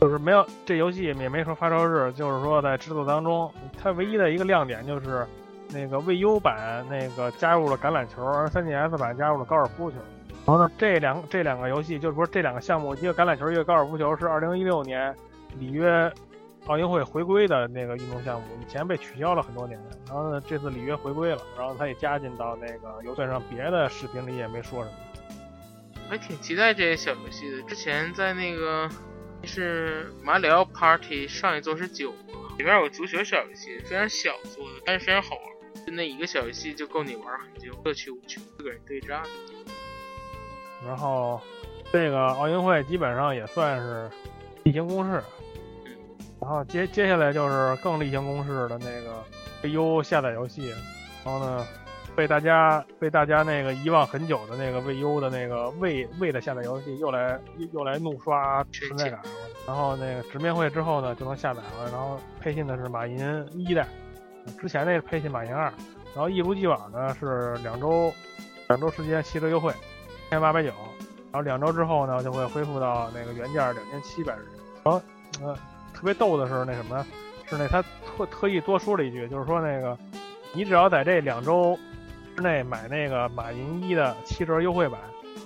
[0.00, 5.26] 就是没有这游戏也没说发售日，就是说在制作当中，它唯一的一个亮点就是
[5.70, 9.96] 那个 VU 版那个加入了橄榄球，而 3DS 版加入了高尔夫球。
[10.46, 15.14] 然后呢，这两这两个游戏就是说这两个项目，一个橄榄球，一个高尔夫球，是二零一六年
[15.58, 16.12] 里约
[16.66, 19.80] 奥运会回归的那个运动项目，以前被取消了很多年。
[20.06, 24.96] 然后呢，这次里约回归了，然后它也加进到那个游戏上，别的视频里也没说什么。
[26.08, 27.62] 还挺期待这些小游戏的。
[27.62, 28.88] 之前在那个。
[29.46, 35.84] 是马里奥 Party 上一座是九嘛，里面有足球小游戏，非常小做的，但是非常好玩。
[35.84, 39.22] 就那一个小游戏就够你玩很久，乐趣无穷，四个人对战。
[40.86, 41.40] 然后
[41.92, 44.10] 这个奥运会基本上也算是
[44.62, 45.22] 例行公事。
[46.40, 49.24] 然后接接下来就是更例行公事的那个
[49.62, 50.74] VU 下载游戏，
[51.24, 51.66] 然后呢
[52.14, 57.40] 被大家被大家那个遗忘很久的那个 VU 的那个未未的下载游戏又来
[57.72, 59.30] 又来怒刷存在感了。
[59.66, 63.18] 然后那个直面会之后呢就能下载了，然后配信的是马银
[63.52, 63.88] 一代，
[64.60, 65.72] 之前那是配信马银二，
[66.14, 68.12] 然后一如既往的是两周
[68.68, 69.93] 两周时间七折优惠，一
[70.34, 70.70] 千八百九，
[71.30, 74.48] 然后两周之后呢，就会恢复到那个原价两千七百日元。
[74.82, 75.00] 然后，
[75.40, 75.54] 呃，
[75.94, 77.06] 特别逗的是那什么，
[77.46, 79.96] 是那他特特意多说了一句，就是说那个
[80.52, 81.78] 你只要在这两周
[82.34, 85.00] 之内买那个马云一的七折优惠版，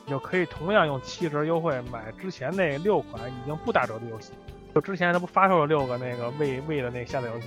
[0.07, 4.33] 你就可以同样用七折优惠买之前那六款已经不打折的游戏。
[4.75, 7.47] 就之前他不发售了六个那个未未的那下载游戏，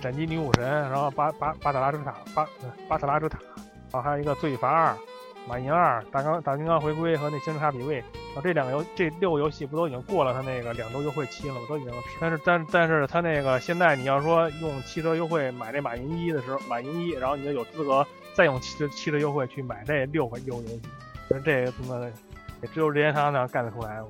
[0.00, 2.46] 斩击女武神，然后巴巴巴特拉之塔巴
[2.88, 3.38] 巴特拉之塔，
[3.90, 4.96] 然后还有一个罪罚二。
[5.48, 8.00] 马银二、大钢大金刚回归和那星之卡比位，
[8.36, 11.60] 啊，这两个游这六个游戏不都已经过了他那个两周优惠期了吗？
[11.66, 20.82] 都已经，但是但但是他那个现在你要说用七折优惠买那马银一的时候，马银一，然后你就有资格再用七折七折优惠去买这六个游戏，
[21.42, 22.12] 这他妈的
[22.60, 24.02] 也只有任天堂能干得出来。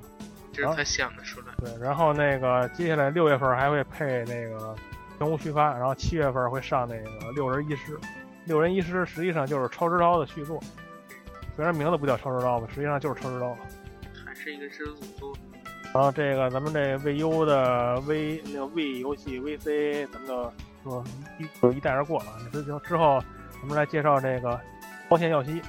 [0.53, 1.47] 这是他想的出来。
[1.59, 4.75] 对，然后那个接下来六月份还会配那个
[5.17, 7.97] 全无虚发，然后七月份会上那个六人一师，
[8.45, 10.61] 六人一师实际上就是超之刀的续作。
[11.59, 13.53] 虽然名字不叫超时刀吧，实际上就是超时刀，
[14.25, 14.87] 还是一个制
[15.19, 15.37] 作。
[15.93, 20.53] 然后这个咱们这 VU 的 V 那个 V 游戏 VC，咱们就
[20.85, 21.05] 说
[21.37, 22.27] 一就一带而过了。
[22.53, 23.21] 之之后，
[23.61, 24.61] 咱们来介绍这个
[25.09, 25.61] 光线耀西。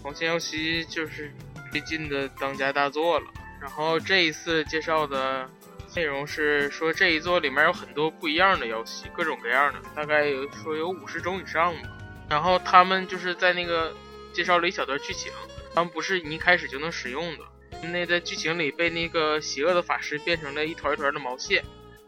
[0.00, 1.30] 光线耀西就是
[1.70, 3.26] 最近的当家大作了。
[3.60, 5.46] 然后这一次介绍的
[5.94, 11.90] 内容是说这一作里面有很多不一样的耀西，各种各样的，大概有说有五十种以上吧。
[12.26, 13.92] 然后他们就是在那个。
[14.40, 15.30] 介绍了一小段剧情，
[15.74, 17.44] 他们不是你一开始就能使用的。
[17.88, 21.62] 那在剧情里被那个邪恶的法师变成了一团一团的毛线，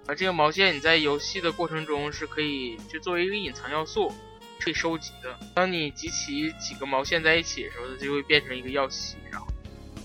[0.06, 4.10] 而这个毛线你在游戏的过程中是可以就作为一个隐藏要素
[4.58, 5.38] 可以收集的。
[5.54, 9.18] 当你集齐几个毛线在一起的时候，它就会变成一个耀西。
[9.30, 9.46] 然后，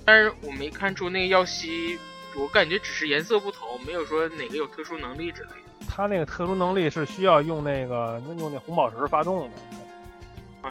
[0.04, 1.98] 但是我没看出那个耀西，
[2.36, 5.56] 我感觉只是颜色不同，没有说哪个有特殊能力之类的。
[5.88, 9.56] 它那个特殊能力是需要用那个用那红宝石发动的。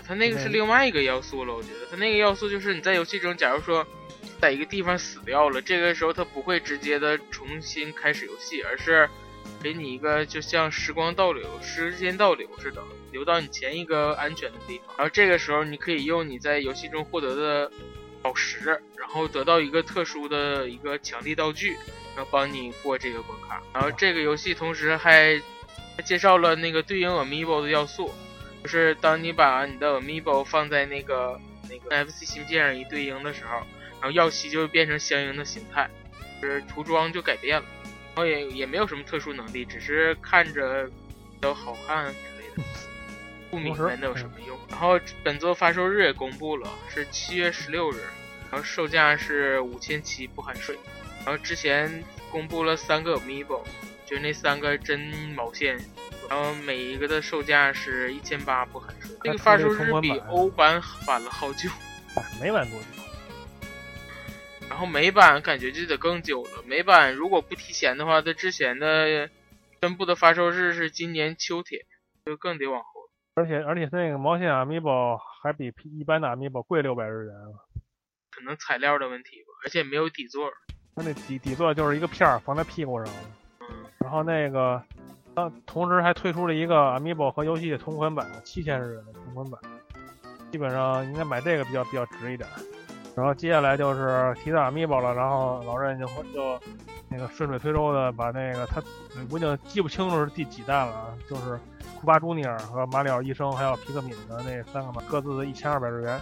[0.05, 3.87] 它那个是另外一个要素了，我觉得它那个要素就是你在游戏中，假如说
[4.41, 9.09] 在一个地方死掉了，这个时候它不会直接的重新开始游戏，而是
[9.63, 12.83] 给你一个就像时光倒流、时间倒流似的，
[13.13, 14.95] 流到你前一个安全的地方。
[14.99, 17.71] 然后这个时候你可以用你在游戏中获得的
[18.23, 21.77] 宝石，然后得到一个特殊的一个强力道具，
[22.15, 23.63] 然后帮你过这个关卡。
[23.73, 25.41] 然后这个游戏同时还
[26.05, 28.13] 介绍了那个对应 Amiibo 的要素。
[28.67, 33.59] 就是当你把你的 Amiibo 放在那个那个 FC 芯片上一对应的时候，
[34.01, 35.89] 然后耀西就会变成相应的形态，
[36.43, 42.63] 就是涂装就改变了，然后也也没有什么特殊能力，只是看着比较好看之类的，
[43.53, 44.59] 不明白那有什么用。
[44.69, 48.01] 然后本作发售日也公布了，是七月十六日，
[48.51, 50.77] 然后售价是五千七不含税。
[51.25, 52.03] 然后之前
[52.33, 53.63] 公布了三个 Amiibo，
[54.05, 54.99] 就那三个真
[55.37, 55.79] 毛线。
[56.29, 61.71] 然后每一个的售价是一千八不含税，这个发售日比欧版晚了好久，
[62.41, 62.87] 没晚多久。
[64.69, 69.31] 然后美版感觉就得更久了，美版如果不提前的话，它之前的
[69.81, 71.81] 宣布的发售日是今年秋天，
[72.25, 72.87] 就更得往后。
[73.37, 77.35] 而且而且那个毛线 Amiibo 还比一般的 Amiibo 贵六百日元，
[78.33, 80.51] 可能材料的问题吧，而且没有底座，
[80.97, 83.15] 它那底底座就是一个片儿放在屁股上，
[83.61, 83.67] 嗯，
[84.01, 84.83] 然后那个。
[85.67, 89.61] 同时还推出了一个 Amiibo 和游戏的同款版，七千日元的同款版，
[90.51, 92.49] 基本上应该买这个比较比较值一点。
[93.15, 96.59] 然后接下来就是提到 Amiibo 了，然后老任就就
[97.09, 98.83] 那个顺水推舟的把那个他
[99.31, 101.59] 我已经记不清楚是第几代了，就是
[102.01, 106.19] 库巴朱尼尔和马里奥医生还有皮克敏的那三个嘛，各自的一千二百日元，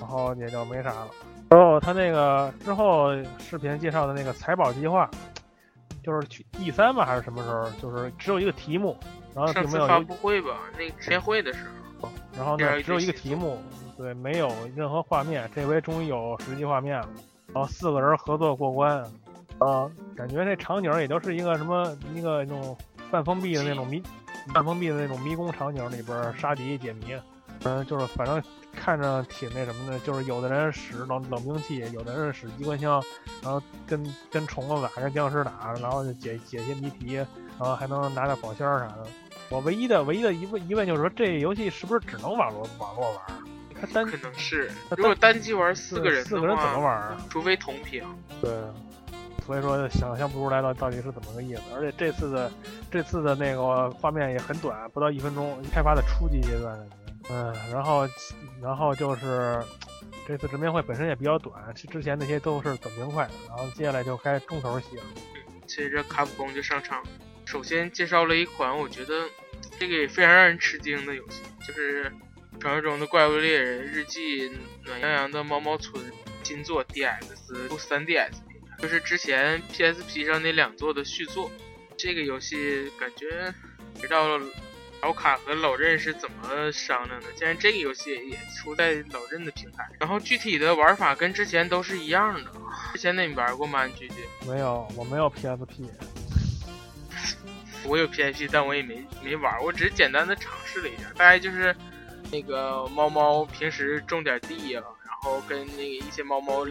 [0.00, 1.08] 然后也就没啥了。
[1.50, 5.08] 然后他那个之后视频介绍的那个财宝计划。
[6.06, 7.68] 就是去 E 三吧，还是什么时候？
[7.82, 8.96] 就是只有一个题目，
[9.34, 10.50] 然后并没有发布会吧？
[10.78, 11.66] 那开会的时
[12.00, 13.60] 候，然后呢，只有一个题目，
[13.96, 15.50] 对，没有任何画面。
[15.52, 17.08] 这回终于有实际画面了，
[17.52, 19.02] 然后四个人合作过关，
[19.58, 22.78] 啊，感觉那场景也就是一个什么一个那种
[23.10, 24.00] 半封闭的那种迷，
[24.54, 27.16] 半封闭的那种迷宫场景里边杀敌解谜，
[27.64, 28.40] 嗯，就是反正。
[28.76, 33.02] 看着挺那什么的，就是有的人使冷冷兵器，有的人使机关枪，
[33.42, 39.06] 然后跟跟虫子打，跟僵尸打，然后就解解些谜题，然后还能拿点宝箱啥的。
[39.48, 43.20] 我唯一的唯一的疑问疑问就是说，这游戏是不是只能网络网络玩？
[43.80, 47.16] 它单可能是，如果单机玩四个人，四个人怎么玩？
[47.28, 48.02] 除非同屏。
[48.40, 48.50] 对，
[49.44, 51.62] 所以说想象不出来到到底是怎么个意思。
[51.74, 52.50] 而且这次的
[52.90, 56.78] 这次的那个画面也很短，不到一分钟，开发的初级阶段。
[57.28, 58.06] 嗯，然后，
[58.62, 59.62] 然后就是
[60.26, 63.28] 这次直面会本身也比较短，之前那些都是短平快。
[63.48, 65.02] 然后接下来就该重头戏了。
[65.66, 67.02] 接着卡普空就上场，
[67.44, 69.28] 首先介绍了一款我觉得
[69.78, 72.12] 这个也非常让人吃惊的游戏，就是
[72.60, 74.50] 传说中的怪物猎人日记
[74.84, 76.02] 暖洋洋的猫猫村。
[76.42, 81.50] 新作 DX 出 3DS 平台，就是之前 PSP 上那两座的续作。
[81.96, 83.52] 这个游戏感觉
[84.00, 84.38] 直到
[85.02, 89.88] 老卡和老任是怎么商量的，既然这个游戏也出在老任的平台。
[90.00, 92.50] 然后具体的玩法跟之前都是一样的。
[92.92, 93.86] 之前那你玩过吗？
[93.88, 94.24] 菊菊？
[94.48, 95.88] 没有，我没有 PSP。
[97.86, 101.04] 我有 PSP，但我也没没玩，我只是简单的尝试了一下。
[101.14, 101.74] 大概就是
[102.32, 106.66] 那个猫猫平时种点地啊，然后跟那个一些猫猫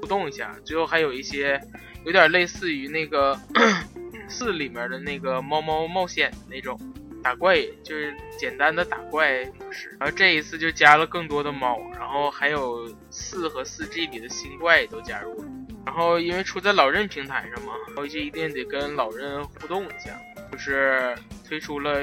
[0.00, 1.60] 互动一下，最后还有一些
[2.04, 3.38] 有点类似于那个
[4.28, 6.76] 四里面的那个猫猫冒险的那种
[7.26, 9.96] 打怪，就是简单的打怪模式。
[9.98, 15.48] 然后这一次就加了更多的猫，然后还有四和四 G 里的新怪也都加入了。
[15.84, 20.16] 然后因为出在老任平台上嘛，我就一定得跟老任互动一下。
[20.52, 22.00] 就是推出了，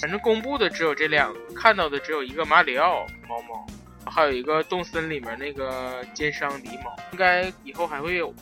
[0.00, 3.66] 反正公布的只有这两个，看到的只有一个马里奥猫猫，
[4.06, 8.32] 还有一个动森里面那个奸商狸猫，应该以后还会有。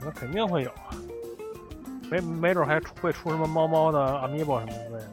[0.00, 0.90] 那肯定会有啊，
[2.10, 5.08] 没没准还会出什么猫猫的 amiibo 什么的。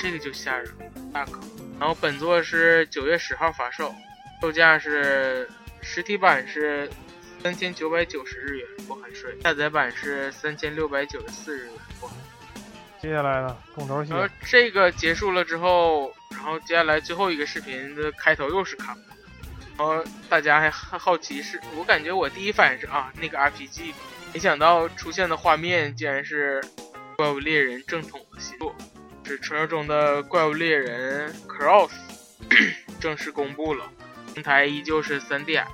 [0.00, 0.74] 啊，这个就吓人，
[1.12, 1.38] 大坑。
[1.78, 3.94] 然后本作是九月十号发售，
[4.40, 5.48] 售价是
[5.82, 6.90] 实体版是
[7.42, 12.16] 三千九百九十日元不含税，下载版是三千六百九十四日元不含。
[13.00, 14.10] 接下来呢，重头戏。
[14.10, 19.00] 然后这个结束了之后，然后接下来最后一个视频的开头又是卡普，
[19.78, 23.92] 然后大家还好奇是，我感觉我第一反应是啊，那个 RPG，
[24.32, 26.62] 没想到出现的画面竟然是
[27.16, 28.74] 怪物猎人正统的新作，
[29.30, 31.92] 是传说中的怪物猎人 Cross
[32.98, 33.88] 正式公布了，
[34.34, 35.66] 平台依旧是 3DS。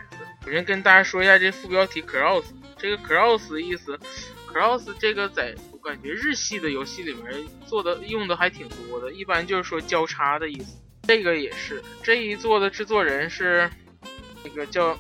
[0.45, 2.45] 我先跟大家说一下这副标题 Cross，
[2.77, 3.99] 这个 Cross 的意思
[4.53, 5.77] ，Cross 这个在我。
[5.87, 7.33] 感觉日系的游戏里面
[7.65, 10.77] 做的用的还挺多的，一般就是说交叉的意思。
[11.05, 13.71] 这个也是这一作的制作人是
[14.43, 14.99] 那个叫，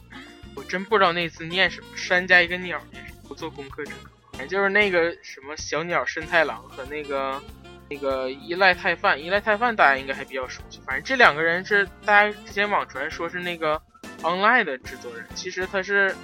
[0.55, 2.81] 我真不知道那字念什么，山加一个鸟，
[3.27, 4.38] 不做功课真可怕。
[4.38, 7.42] 反正就是那个什么小鸟深太郎和那个
[7.88, 10.81] 那个依赖太饭，依赖太饭大家应该还比较熟悉。
[10.87, 13.81] 反正这两个人是大家之前网传说是那个
[14.22, 16.14] online 的制作人，其实他是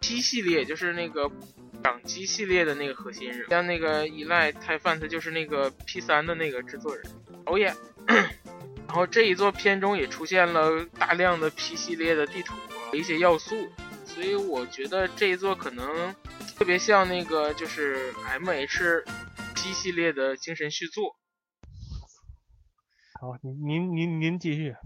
[0.00, 1.30] P 系列，就是那个。
[1.84, 7.04] 掌机系列的那个核心人，像那个依赖太饭，他就是那个 P 三的那个制作人。
[7.44, 7.76] 导演！
[8.08, 12.56] 然后这一座片中也出现了大量的 P 系列的地图
[12.90, 13.68] 和一些要素，
[14.04, 16.12] 所以我觉得这一座可能
[16.58, 19.04] 特别像那个就是 M H
[19.66, 21.16] P 系列的精神续作。
[23.20, 24.76] 好，您您您继续。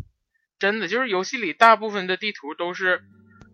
[0.58, 3.02] 真的就是游戏里大部分的地图都是。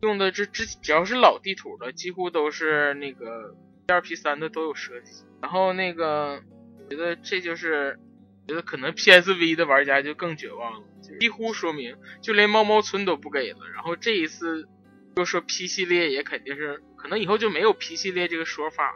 [0.02, 3.56] 用的这之只要是老地图的，几乎都是那个
[3.88, 5.24] P 二 P 三的都有设计。
[5.40, 6.44] 然后那个，
[6.88, 7.98] 觉得这就是，
[8.46, 10.86] 觉得可能 P S V 的玩家就更绝望了，
[11.18, 13.58] 几乎说明就连猫猫村都不给了。
[13.74, 14.68] 然后这一次
[15.16, 18.94] 又说 P 系列也肯定是，可能以后就没有 P 系列这个说法。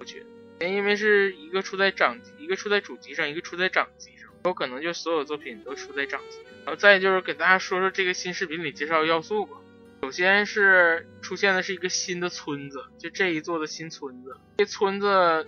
[0.00, 0.26] 我觉得，
[0.68, 6.38] 因为是一个出在掌机，一个出在主机上，一个出在掌机上，有可能就所有作品都出在掌机。
[6.66, 9.56] 然后再就是给大家说说这个新视频里介绍要素吧。
[10.02, 14.36] 首先是出现的是一个新的村子，就这一座的新村子。
[14.58, 15.46] 这村子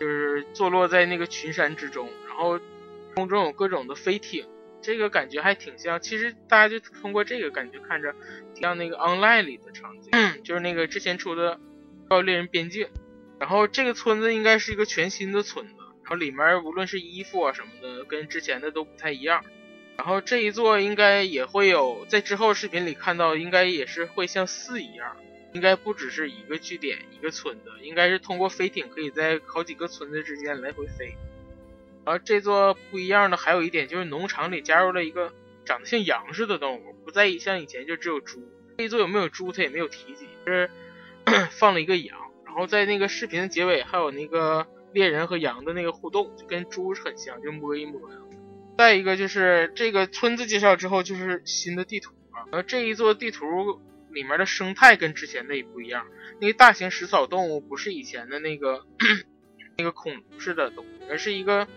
[0.00, 2.60] 就是坐落在那个群山之中，然后
[3.14, 4.46] 空中有各种的飞艇，
[4.82, 6.00] 这个感觉还挺像。
[6.00, 8.14] 其实大家就通过这个感觉看着，
[8.54, 10.10] 像那个 Online 里的场景，
[10.42, 11.56] 就是那个之前出的
[12.08, 12.86] 《怪物猎人边境》。
[13.38, 19.44] 然后这个村子应该是一个全新的村子，然后里面无论是衣服啊什么的，跟之前的都不太一样。
[19.96, 25.16] 然后这一座应该也会有，在之后视频里看到，应该也是会像四一样，
[25.52, 31.16] 应该不只是一个据点一个村子，应该是通过飞艇可以在好几个村子之间来回飞。
[32.04, 35.32] 然后这座不一样的还有一点就是农场里加入了一个
[35.64, 38.48] 长得像羊似的动物，不再像以前就只有猪。
[38.78, 40.70] 这一座有没有猪他也没有提及，是
[41.50, 42.27] 放了一个羊。
[42.48, 48.16] 然后在那个视频的结尾还有那个猎人和羊的那个互动，就跟猪很像，就摸一摸呀。
[48.78, 52.48] 再一个就是这个村子介绍之后，就是新的地图啊。
[52.50, 53.44] 然后这一座地图
[54.10, 56.06] 里面的生态跟之前的也不一样。
[56.40, 58.86] 那个大型食草动物不是以前的那个
[59.76, 61.68] 那个恐龙似的动物，而是一个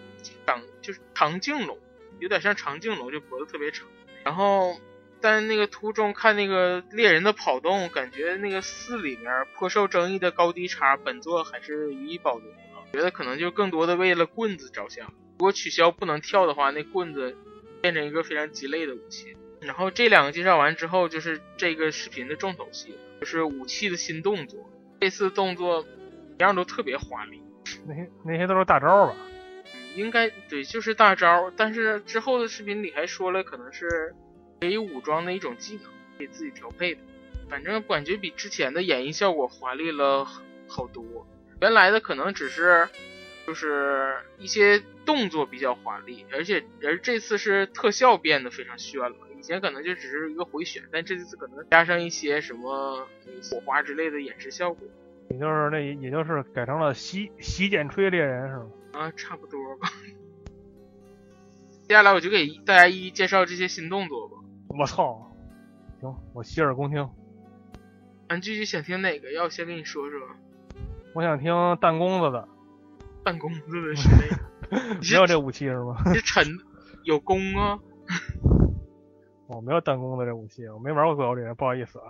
[0.47, 1.77] 长就是长颈龙，
[2.19, 3.87] 有点像长颈龙，就脖子特别长。
[4.23, 4.79] 然后
[5.21, 12.57] 在那个途中看那个猎人的跑动，感觉那个四里面颇受争议的高低差，本作还是予以保留了。
[12.91, 15.13] 觉得可能就更多的为了棍子着想。
[15.39, 17.37] 如果取消不能跳的话，那棍子
[17.81, 19.37] 变成一个非常鸡肋的武器。
[19.61, 24.69] 然后这两个介绍完之后，就是这个视频的重头戏，就是武器的新动作。
[24.99, 25.85] 这次动作
[26.37, 27.41] 一样都特别华丽，
[27.87, 29.15] 那些那些都是大招吧？
[29.95, 31.51] 应该对，就是大招。
[31.55, 34.13] 但是之后的视频里还说了，可能是
[34.61, 37.01] 可以武装的一种技能，可以自己调配的。
[37.49, 40.23] 反正感觉比之前的演绎效果华丽了
[40.67, 41.03] 好多。
[41.59, 42.87] 原来的可能只是
[43.47, 49.15] 就是一些动作比较华丽，而且而这次是特效变得非常炫了。
[49.35, 53.07] 以前可能就只是一个回旋，但这次可能加上一些什么
[53.49, 54.87] 火花之类的演示效果
[55.31, 58.69] 也就是那也就是改成了洗洗剪吹猎人是吗？
[58.93, 59.91] 啊，差不多吧。
[61.87, 64.37] 接下来我就给大家一一介绍这些新动作吧。
[64.77, 65.31] 我操！
[65.99, 67.09] 行，我洗耳恭听。
[68.27, 69.31] 俺具体想听哪个？
[69.33, 70.19] 要先跟你说说。
[71.13, 72.47] 我想听弹弓子的，
[73.23, 76.01] 弹弓子的是那个， 没有这武器是吗？
[76.13, 76.45] 这沉
[77.03, 77.79] 有弓啊。
[79.47, 82.05] 我没有弹弓子这武器，我没玩过怪物猎人，不好意思啊。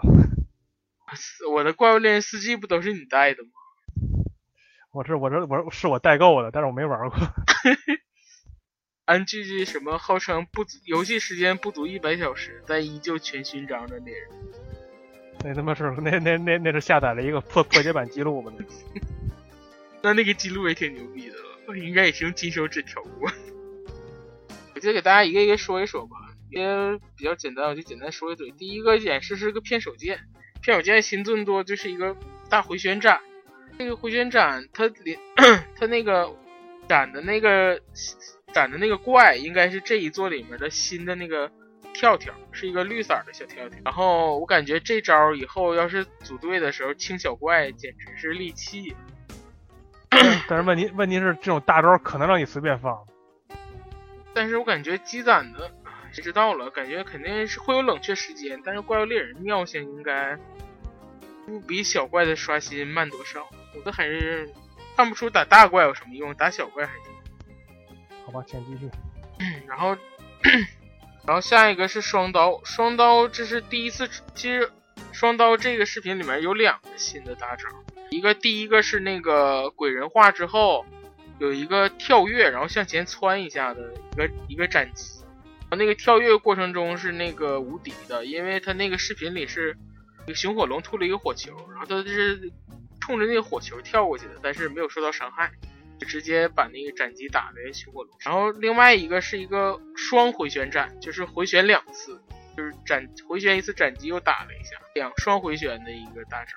[1.51, 3.49] 我的怪物猎人司机不都是你带的吗？
[4.93, 7.17] 我这我这我是我代购的，但是我没玩过。
[9.05, 14.29] 俺句句什么号称不足游戏时间不足一百小时，但依旧全勋章的猎人。
[15.43, 18.53] 那他妈是那那那那是下载了一个破破解版记录吗？
[20.03, 23.31] 那那个记录也挺牛逼的了，应该也是用金手指调过。
[24.75, 26.15] 我就给大家一个一个说一说吧，
[26.49, 26.65] 也
[27.17, 28.51] 比较简单，我就简单说一嘴。
[28.51, 30.19] 第一个演示是个骗手剑，
[30.61, 32.15] 骗手剑新增多就是一个
[32.49, 33.19] 大回旋斩。
[33.77, 35.17] 那个回旋斩它连
[35.75, 36.31] 它那个
[36.87, 37.81] 斩的那个
[38.51, 41.51] 斩的那个怪，应该是这一座里面的新的那个。
[41.93, 48.95] 跳跳是一个绿色的小跳跳，然后我感觉这招以后要是组队的时候清小怪简直是利器。
[50.47, 52.97] 但是问题问题是这种大招可能让你随便放。
[54.33, 55.69] 但是我感觉积攒的
[56.13, 60.39] 谁知道了，感觉肯定是会有冷却时间，但是怪物猎人尿性应该
[61.45, 63.45] 不比小怪的刷新慢多少。
[63.75, 64.49] 我都还是
[64.95, 67.11] 看不出打大怪有什么用，打小怪还行。
[68.25, 68.89] 好吧，请继续。
[69.67, 69.97] 然后。
[71.23, 74.09] 然后下一个是双刀，双刀这是第一次。
[74.33, 74.71] 其实
[75.11, 77.67] 双刀这个视频里面有两个新的大招，
[78.09, 80.83] 一个第一个是那个鬼人化之后
[81.37, 85.21] 有一个跳跃，然后向前窜一下的一个一个斩击。
[85.69, 89.77] 然后那个跳跃过程中是那个无敌的，因为他那个视频里是
[90.25, 92.51] 一个熊火龙吐了一个火球，然后他就是
[92.99, 95.51] 冲着那个火球跳过去的，但是没有受到伤害。
[96.05, 102.21] 直接把那个斩击打在熊火龙，然后另外一个是一个双回旋斩，就是回旋两次，
[102.57, 106.51] 就是斩回旋一次斩击又打了一下，两双回旋的一个大招。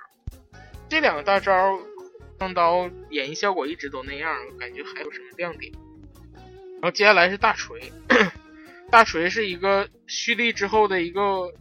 [0.89, 1.79] 这两个大招
[2.39, 5.73] 双刀演绎效果一直都那样，感觉还有什么亮点？
[6.81, 7.93] 然后接下来是大锤，
[8.91, 11.53] 大锤是一个蓄力之后的一个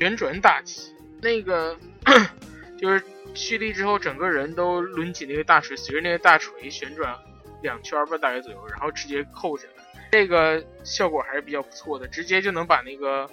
[0.00, 1.78] 旋转打击，那个
[2.78, 3.02] 就是
[3.34, 7.16] 蓄力之后整个人都抡起那个大锤，随着那个大锤旋转。
[7.62, 13.28] 两圈吧，大概左右，然后直接扣下来，这个效果还是比较不错的，直接就能把那个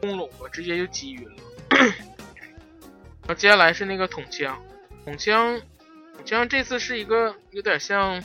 [0.00, 1.34] 空笼子直接就击晕了。
[3.28, 4.60] 然后接下来是那个筒枪，
[5.04, 5.60] 筒枪，
[6.14, 8.22] 筒枪这次是一个有点像，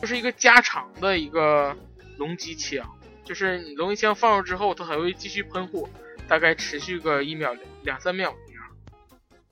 [0.00, 1.76] 就是一个加长的一个
[2.18, 2.88] 龙击枪，
[3.24, 5.88] 就是你龙击枪放入之后，它还会继续喷火，
[6.28, 8.62] 大概持续个一秒两三秒那样。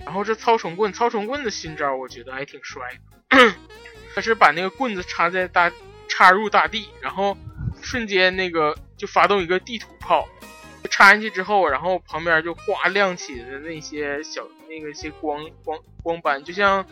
[0.04, 3.54] 然后这操虫棍，操虫棍的新招我觉得还挺帅的。
[4.14, 5.72] 他是把那个棍子插在大，
[6.08, 7.36] 插入大地，然后
[7.80, 10.28] 瞬间那个就发动一个地图炮，
[10.90, 16.84] 插进去之后，然后旁边就哗亮起的那些小那个些光光光斑，就像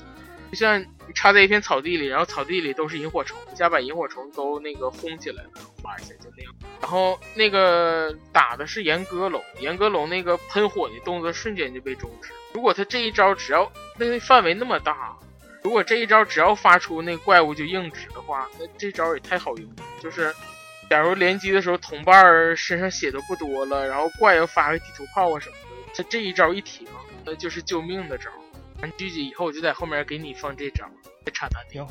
[0.50, 5.50] 就像你插在一片草地里，然后草地里都是萤火虫，一下把萤火虫都那个轰起来了，
[5.82, 6.54] 哗一下就那样。
[6.80, 12.32] 然后那个打的是岩哥龙，岩哥龙那个喷火的动作瞬间就被终止。
[12.54, 15.16] 如果他这一招只要那个范围那么大。
[15.62, 19.76] 如果这一招只要发出那怪物就硬直的话，那这招也太好用了。
[20.02, 20.34] 就是，
[20.88, 26.86] 假如联机的时候同伴身上血都不多了，然后怪又发个地图炮啊什么的，他这一招一停，
[27.24, 28.30] 那就是救命的招。
[28.80, 30.86] 完狙击以后我就在后面给你放这招，
[31.26, 31.86] 再插弹行，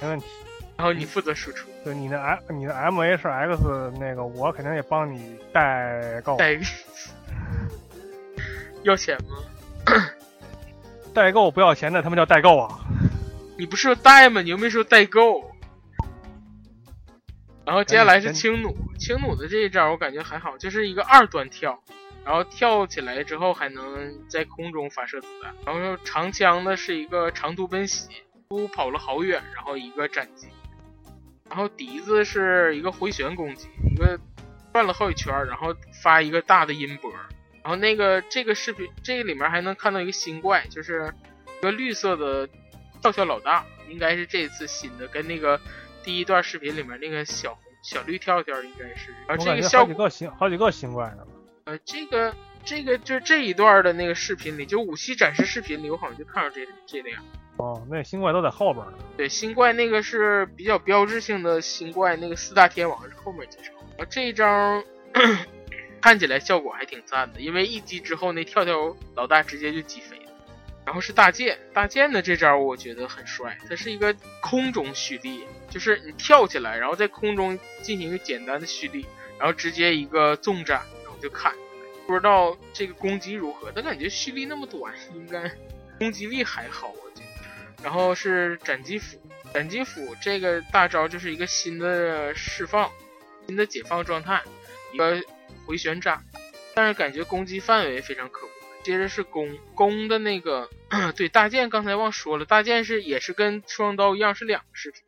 [0.00, 0.26] 没问题。
[0.76, 1.66] 然后你负责输出。
[1.82, 6.36] 对，你的 M 你的 M H X 那个，我肯定也帮你代购。
[6.36, 6.56] 代
[8.84, 9.36] 要钱吗？
[11.12, 12.78] 代购不要钱的，他们叫代购啊！
[13.58, 14.40] 你不是说带吗？
[14.40, 15.50] 你又没说代购。
[17.66, 21.82] 然后接下来是轻弩，轻弩的这一招我感觉还好，就是一个二段跳，
[22.24, 25.52] 然后跳起来之后还能在空中发射子弹。
[25.66, 28.08] 然后长枪的是一个长途奔袭，
[28.48, 30.46] 都跑了好远，然后一个斩击。
[31.48, 34.20] 然后笛子是一个回旋攻击，一个
[34.72, 37.12] 转了好几圈，然后发一个大的音波。
[37.64, 41.12] 然后那个这个视频，这个里面还能看到一个新怪，就是
[41.58, 42.48] 一个绿色的
[42.98, 45.60] 跳跳老大，应该是这次新的，跟那个
[46.02, 49.14] 第一段视频里面那个小小绿跳跳应该是。
[49.26, 51.26] 然后这个效果好几个新好几个新怪呢。
[51.64, 52.34] 呃，这个
[52.64, 57.22] 这个就是这一段的那个视频里，就武器展示视频里，我好像就看到这这个样。
[57.58, 58.92] 哦，那新怪都在后边呢。
[59.16, 63.72] 对，新怪那个是比较标志性的新怪，那个四大天王是后面介绍。
[63.98, 64.82] 啊，这一招
[66.00, 70.17] 看起来效果还挺赞的，因为一击之后那跳跳老大直接就击飞了。
[70.88, 79.04] 然后是大剑，大剑的这招我觉得很帅，它是一个空中蓄力，就是你跳起来，然后在空中进行一个简单的蓄力，
[79.38, 81.52] 然后直接一个纵斩，然后就砍。
[82.06, 85.54] 不知道这个攻击如何，但感觉蓄力那么短，应该
[85.98, 87.84] 攻击力还好，我觉得。
[87.84, 89.20] 然后是斩击斧，
[89.52, 92.90] 斩击斧这个大招就是一个新的释放，
[93.46, 94.42] 新的解放状态，
[94.94, 95.22] 一个
[95.66, 96.24] 回旋斩，
[96.74, 98.48] 但是感觉攻击范围非常可。
[98.88, 100.70] 接着是弓，弓的那个，
[101.14, 105.02] 对大剑刚才忘说了，大剑是也是跟双刀一样是两个视频。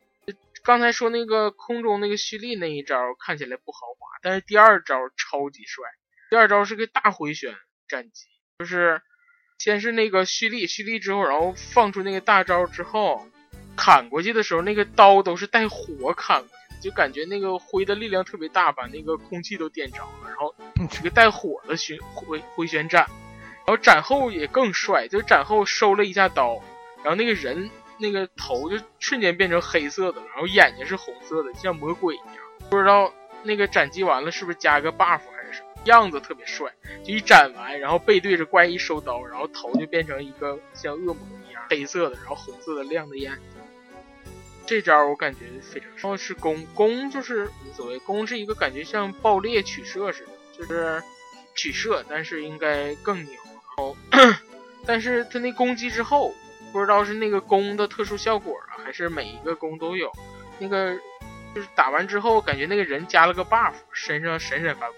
[0.61, 5.83] 刚才说那个空中那个蓄力那一招看起来不豪华，但是第二招超级帅。
[6.29, 7.55] 第二招是个大回旋
[7.87, 8.27] 斩击，
[8.59, 9.01] 就是
[9.57, 13.25] 先是那个蓄力，蓄力之后，然后放出那个大招之后，
[13.75, 20.53] 砍过去的时候，那个刀都是带火砍过去，就感觉那个挥的力量特别大，把那个空气都点着了，然后
[20.91, 23.09] 是个带火的旋回回旋斩，
[23.71, 26.61] 然后斩后也更帅，就斩后收了一下刀，
[27.03, 27.69] 然后那个人
[27.99, 32.35] 那个头就瞬间变成黑色的，然后眼睛是红色的，像魔鬼一样，
[32.69, 33.13] 不知道
[33.43, 35.67] 那个斩击完了是不是加个 buff 还是什么。
[35.85, 36.69] 样子特别帅，
[37.05, 43.61] 就一斩完，然后背对着怪一收刀，然后头就变成一个像恶魔一样黑色的，然后红色的亮的眼睛。
[44.65, 46.01] 这招我感觉非常帅。
[46.01, 51.01] 然后是弓，弓就是无所谓，弓是一个感觉像爆裂取射似的，就是
[51.55, 53.40] 取射，但是应该更牛。
[53.77, 53.95] 哦，
[54.85, 56.33] 但是他那攻击之后，
[56.71, 60.11] 不知道是那个弓的特殊效果啊，还是每一个弓都有。
[60.59, 60.95] 那个
[61.55, 64.95] 就是打完之后，感觉那个人加了个 buff，身上闪闪发光。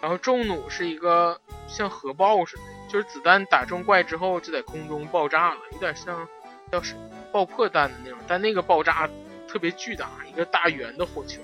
[0.00, 6.28] 然后重弩是一个像核爆似的，就是子弹打中怪之后就在空中爆炸了，有点像
[6.72, 6.96] 要是
[7.30, 9.08] 爆破弹的那种，但那个爆炸
[9.46, 11.40] 特别巨大，一个大圆的火球。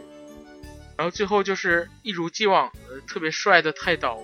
[0.97, 4.21] 然后最后就是一如既往的特别帅的太刀，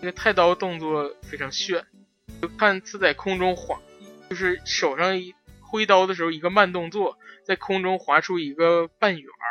[0.00, 1.86] 那个太刀动作非常炫，
[2.42, 3.80] 就看他在空中划，
[4.30, 9.48] 就是手上一挥刀的时候一个慢动作，在空中划出一个半圆儿，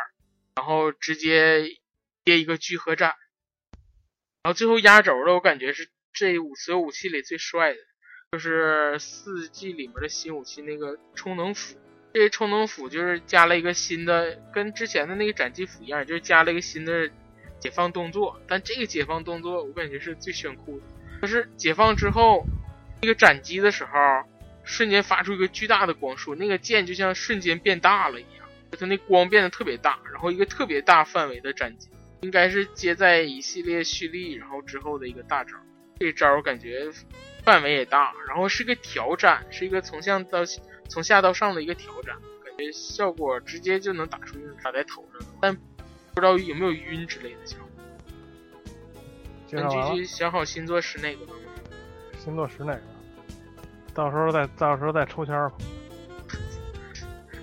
[0.56, 1.78] 然后直接
[2.24, 3.14] 接一个聚合斩。
[4.42, 7.78] 然后最后压轴的，我感觉是这五所有武器里最帅的，
[8.32, 11.76] 就是四季里面的新武器那个充能斧。
[12.14, 17.10] 这充能斧就是加了一个新的，跟之前的那个斩击斧一样，就是加了一个新的
[17.60, 18.40] 解放动作。
[18.46, 20.84] 但这个解放动作我感觉是最炫酷的，
[21.22, 22.44] 就是解放之后，
[23.02, 23.90] 那个斩击的时候，
[24.64, 28.46] 瞬间发出一个巨大的光束，那个剑就像瞬间变大了一样，
[28.78, 31.88] 它那光变得特别大，然后一个特别大范围的斩击。
[32.22, 35.54] 应该是接在一系列蓄力，然后之后的一个大招。
[36.00, 36.90] 这招感觉
[37.44, 40.40] 范围也大，然后是个挑斩，是一个从下到
[40.88, 45.56] 从下到上的一个挑斩，感觉效果直接就能打出打在头上，但
[46.16, 47.68] 不知道有没有晕之类的效果。
[49.46, 51.34] 咱继续想好星座是哪个吗？
[52.18, 52.80] 星座是哪个？
[53.92, 55.52] 到时候再到时候再抽签儿。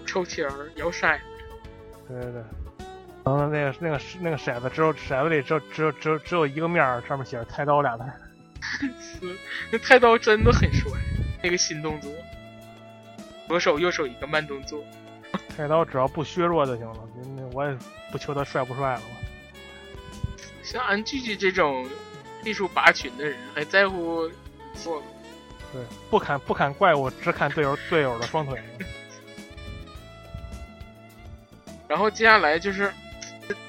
[0.08, 1.20] 抽签儿摇骰。
[2.08, 2.44] 对对对。
[3.24, 8.04] 然后那个那个那个骰子只有骰子里只有只有只有只有一个面儿，上面写着“太刀”俩字。
[9.72, 10.92] 那太刀真的很帅，
[11.44, 12.12] 那个新动作，
[13.48, 14.84] 左手右手一个慢动作。
[15.56, 16.97] 太刀只要不削弱就行了，
[17.36, 17.78] 那我也
[18.12, 19.01] 不求他帅不帅了。
[20.64, 21.88] 像俺聚聚这种
[22.43, 24.30] 技术拔群的人，还在乎
[24.74, 25.01] 做？
[25.72, 28.60] 对，不砍不砍怪物，只砍队友队友的双腿。
[31.88, 32.91] 然后接下来就是。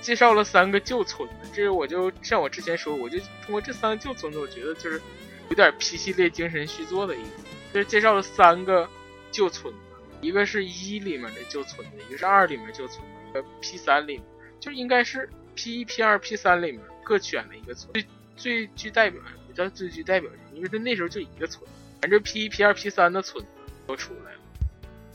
[0.01, 5.03] 介绍了三个旧村子，这我就像我之前说，我就通过这三个旧村子，我觉得就是
[5.49, 7.31] 有点 P 系列精神续作的意思。
[7.73, 8.89] 就是介绍了三个
[9.33, 9.81] 旧村子，
[10.25, 14.25] 一个是一里面的旧村子，一个是二里面旧村子，一个 P 三里面，
[14.59, 18.07] 就应该是 P 一、P 二、P 三里面各选了一个村，最
[18.37, 21.63] 最具代表，不叫最具代表性，因为它那时候就一个村，
[22.01, 23.51] 反正 P 一、P 二、P 三的村子
[23.87, 24.41] 都出来了，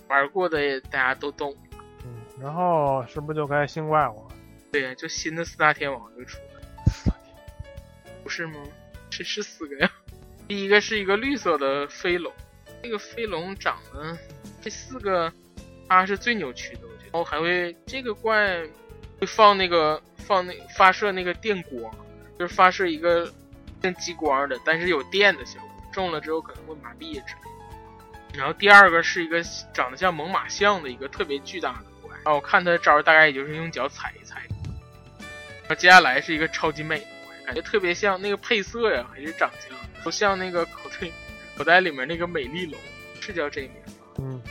[0.07, 1.55] 玩过的大家都懂。
[2.05, 4.36] 嗯，然后是不是就该新怪物了？
[4.72, 6.53] 对呀，就新的四大天王就出来
[7.12, 7.20] 了，
[8.24, 8.53] 不是吗？
[9.10, 9.91] 这是四个呀。
[10.47, 12.32] 第一个是一个绿色的飞龙，
[12.82, 14.17] 这个飞龙长得，
[14.61, 15.32] 这四个
[15.88, 17.09] 它是最扭曲的，我觉得。
[17.11, 18.61] 然后还会这个怪
[19.19, 21.93] 会放那个放那发射那个电光，
[22.38, 23.32] 就是发射一个
[23.82, 28.38] 像激光的，但是有电的效果，中了之后可能会麻痹之类的。
[28.38, 34.43] 然后第二个是一个长得像猛犸象的一个特别巨大的怪，然后我看它的招大概也就是用脚踩一踩。
[35.75, 41.07] 接下来是一个超级美的怪，感觉特别像那个配色呀，还是长相都像那个口袋
[41.60, 42.80] 口袋里面那个美丽龙，
[43.20, 43.93] 是叫这名吗？
[44.20, 44.41] 嗯，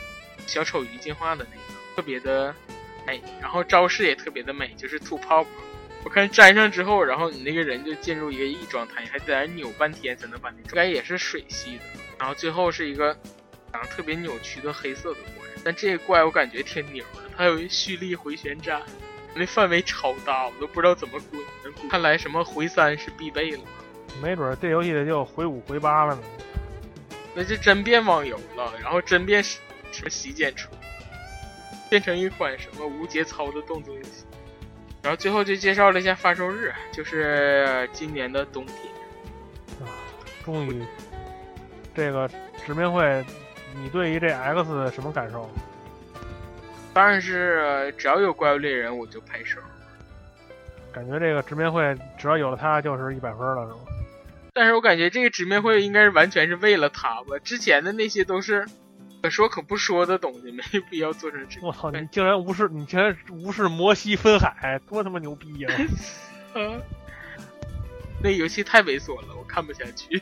[0.45, 1.63] 小丑鱼进化的那个，
[1.95, 2.53] 特别的
[3.03, 5.49] 美，然后招式也特别的美，就是吐泡泡。
[6.03, 11.83] 我看粘上之后，然后你那个人就进入一个异状态，还在那扭半天才能把那应该也是水系的。
[12.19, 13.11] 然后最后是一个
[13.73, 18.83] 长得特别扭曲的黑色的怪，但这个怪我感觉挺牛的，它有一蓄力回旋斩，
[19.33, 21.89] 那范围超大，我都不知道怎么滚。
[21.89, 23.63] 看来什么回三是必备了，
[24.21, 26.21] 没准儿这游戏里就回五回八了呢。
[27.35, 29.59] 那就真变网游了，然后真变什
[30.03, 30.69] 么洗剪吹，
[31.89, 34.25] 变成一款什么无节操的动作游戏。
[35.01, 38.77] 然后最后就介绍了一下发售日，就是今年的冬天。
[39.79, 39.87] 啊，
[40.43, 40.83] 终于，
[41.95, 42.29] 这个
[42.65, 43.23] 直面会，
[43.75, 45.49] 你对于这 X 什么感受？
[46.93, 49.59] 当然是只要有怪物猎人我就拍手。
[50.91, 53.79] 感觉这个直面会只要有了它就是一百分了，是吗？
[54.53, 58.65] 但是我感觉这个直面会应该是完全是为了他吧，之前的那些都是
[59.21, 61.67] 可说可不说的东西，没必要做成这个。
[61.67, 65.69] 我操，你竟然无视，你竟然无视摩西分海，多他妈牛逼呀！
[66.55, 66.81] 啊，
[68.21, 70.21] 那游戏太猥琐了，我看不下去。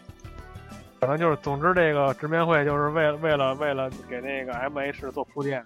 [0.99, 5.63] 反正就是，总之这个直面会就是为了为了为了给那个 M H 做铺垫。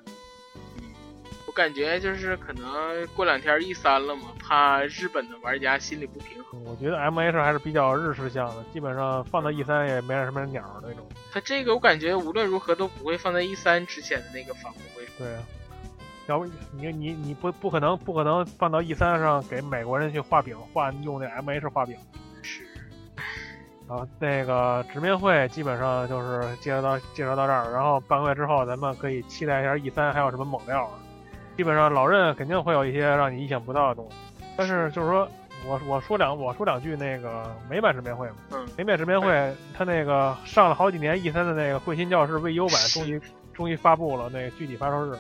[1.47, 6.40] 我感觉就是可能过两天 E 三了嘛，怕日本的玩家心里不平衡。
[6.66, 11.05] 我觉得 M H 还是比较日式向的，基本上放到 E 三也没什么鸟儿那种。
[11.32, 15.05] 它这个我感觉无论如何都不会放在 E 三之前的那个发布会。
[15.18, 15.43] 对啊，
[16.28, 21.97] 要不你你你不不可能不可能放到 E 三上给美国人去画饼，画用那 M H 画饼。
[22.41, 22.64] 是。
[23.88, 30.89] 啊，那个直面会基本上就是介绍到介绍到这儿，然后半个月之后咱们可以期待一下 E 三还有什么猛料。
[31.57, 34.16] 基本上老任肯定会有一些让你意想不到的东西，
[34.55, 35.30] 但是就是说
[35.66, 39.30] 我我说两我说两句那个美版直面会嘛，嗯，美版直面会
[39.78, 43.22] 它那个上了好几年 E 三的那个会心教室 VU 版终于
[43.53, 45.18] 终于发布了那个具体发售日，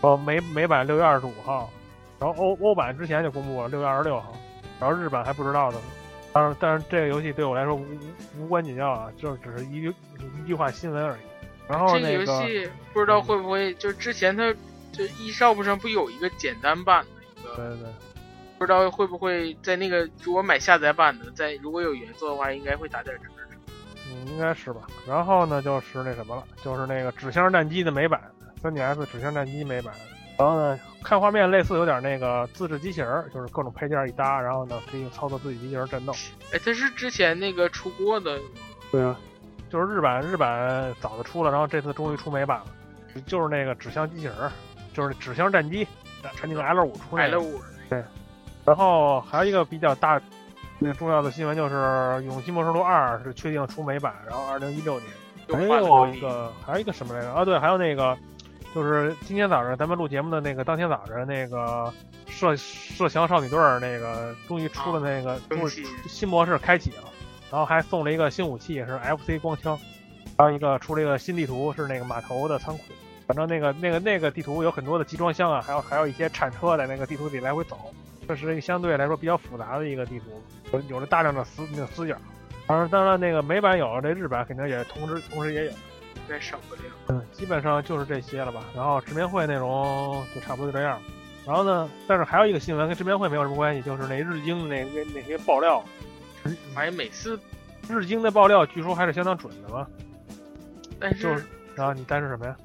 [0.00, 1.70] 哦美美版六月二十五号，
[2.18, 4.32] 然后欧欧版之前就公布了六月二十六号，
[4.80, 5.78] 然后日版还不知道呢，
[6.32, 7.84] 但是但是这个游戏对我来说无
[8.38, 9.94] 无关紧要啊，就只是一句
[10.42, 11.20] 一句话新闻而已。
[11.68, 14.54] 然后这个游戏不知道会不会就之前它。
[14.96, 17.88] 就 eShop 上不有一个简单版的一个，对对对，
[18.58, 23.24] 不知道会不会在那个如果买下载版的，在如果有原作的话，应该会打点折。
[24.08, 24.82] 嗯，应该是吧。
[25.06, 28.20] 然后呢，就是那什么了，就是那个纸箱战机的美版
[28.62, 29.92] ，3DS 纸箱战机美版。
[30.38, 36.12] 然后呢，看画面类似有点那个自制机器人，就是各种配件一搭，然后呢可以操作自己机器人战斗。
[36.52, 38.38] 哎，这是之前那个出过的。
[38.90, 39.18] 对啊，
[39.70, 42.66] 就是日版日版早就出了，然后这次终于出美版了，
[43.26, 44.34] 就是那个纸箱机器人。
[44.92, 45.84] 就是纸箱战机，
[46.36, 48.00] 陈那个 L 五出来 L 五对，
[48.64, 50.20] 然后还有一个比较大、
[50.78, 51.74] 那重要的新闻就是
[52.22, 55.10] 《勇气末世录二》是确定出美版，然后二零一六年。
[55.46, 57.30] 还有一个，还有一个什么来着？
[57.30, 58.16] 啊，对，还有那个，
[58.74, 61.92] 就是今天早上咱们录节目的那个当天早上，那个
[62.26, 65.38] 射射翔少女队儿那个终于出了那个
[66.08, 67.04] 新模式开启了，
[67.50, 69.78] 然后还送了一个新武器是 FC 光枪，
[70.38, 72.84] 还有一个出了一个新地图是那个码头的仓库。
[73.26, 77.78] 反正那个那个那个地图有很多的集装箱啊，还有还有一些铲车在那个地图里来回走，
[78.24, 82.16] 这是一个相对来说比较复杂的一个地图，有有着大量的死那个死角。
[82.66, 85.72] 当然当然那个美版有，这日版肯定也同时同时也有，
[86.28, 86.80] 该省不了。
[87.08, 88.64] 嗯，基本上就是这些了吧。
[88.74, 90.98] 然后直面会内容就差不多就这样。
[91.46, 95.84] 然后呢，但是还有一个新闻跟直面会没有什么关系，就是那日经那那那些爆料，
[96.74, 97.38] 哎，每次
[97.88, 99.86] 日经的爆料据说还是相当准的嘛。
[100.98, 101.44] 但是，
[101.74, 102.56] 然后你但是什么呀？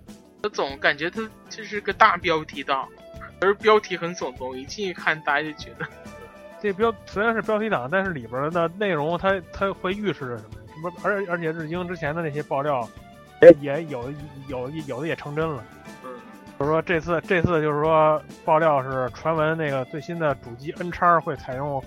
[0.44, 2.88] 我总感觉它这是个大标题党，
[3.42, 5.86] 而标题很耸动，一进去看大家就觉得，
[6.62, 10.60] 这标虽然是标题党，但是里边的内容它它会预示着什么？
[10.74, 10.92] 什么？
[11.04, 12.88] 而而且日经之前的那些爆料
[13.42, 14.14] 也也有
[14.48, 15.64] 有有的也成真了。
[16.04, 16.12] 嗯，
[16.60, 21.82] 就是说这次这次就是说爆料是传闻那个最新的主机 N 叉会采用，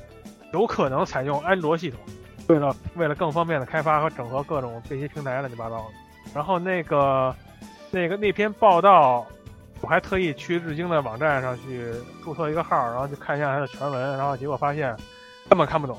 [0.53, 2.00] 有可能采用安卓系统，
[2.48, 5.84] 为了为了更方便的开发和整合各种这些平台乱七八糟的。
[6.34, 7.34] 然后那个。
[7.94, 9.26] 那个那篇报道，
[9.83, 11.91] 我还特意去日经的网站上去
[12.22, 14.97] 注册一个号，然后去看一下它的全文，然后结果发现
[15.49, 15.99] 根本看不懂，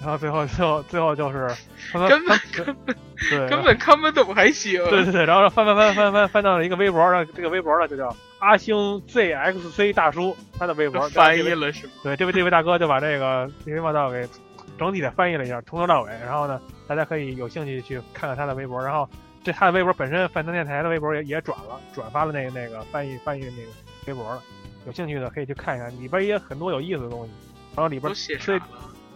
[0.00, 1.48] 然后最后最后最后就是
[1.94, 2.96] 根本根本
[3.30, 8.74] 对根本看不懂还行，对对对，然后翻翻翻翻翻翻到了一个微博，然后这个微博呢就叫阿星
[9.06, 11.92] ZXC 大叔，他的微博翻译了是吗？
[12.02, 14.28] 对，这位这位大哥就把这个这篇报道给
[14.76, 19.08] 整体的翻译了一下，从头到尾，然后呢，大家可以有兴趣去看看他的微博，然后。
[19.44, 23.68] 这他的微博本身，饭堂电台的微博也也转了，转发了那个那个翻译翻译那个
[24.06, 24.42] 微博了。
[24.86, 27.32] 有兴趣的可以去看一看，里边也很多有意思的东西。
[27.76, 28.60] 然后里边写啥了？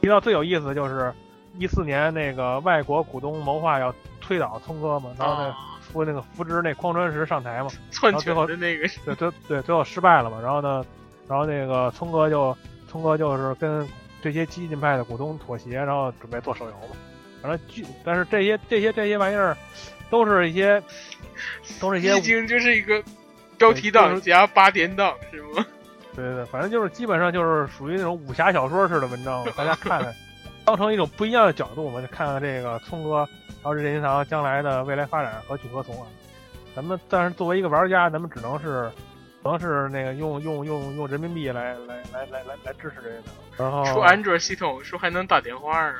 [0.00, 1.12] 提到最有意思的就是
[1.56, 7.70] 一四年那个外国股东谋划要推倒聪哥嘛，然后那啊，扶那个扶植那匡川石上台嘛，
[8.02, 10.40] 然后最后的那个对对对，最后失败了嘛。
[10.42, 10.84] 然后呢，
[11.28, 12.56] 然后那个聪哥就
[12.88, 13.86] 聪哥就是跟
[14.22, 16.96] 这些激进派的股东妥协，然后准备做手游嘛。
[17.40, 19.56] 反正剧，但是这些这些这些玩意儿
[20.10, 20.82] 都是一些
[21.80, 23.02] 都是一些已经就是一个
[23.56, 25.66] 标题党加八点档是吗？
[26.14, 30.14] 对对对，反正就是基本上就是属于那种武侠小说式的文章嘛， 大家看看，
[30.64, 33.24] 当成一种不一样的角度嘛，就看看这个聪哥
[33.62, 36.08] 还有任天堂将来的未来发展何去何从啊。
[36.74, 38.90] 咱们但是作为一个玩家，咱们只能是
[39.42, 43.22] 只能是那个用用用用人民币来来来来来来支持这个，
[43.56, 45.94] 然后出安卓系统说还能打电话啊，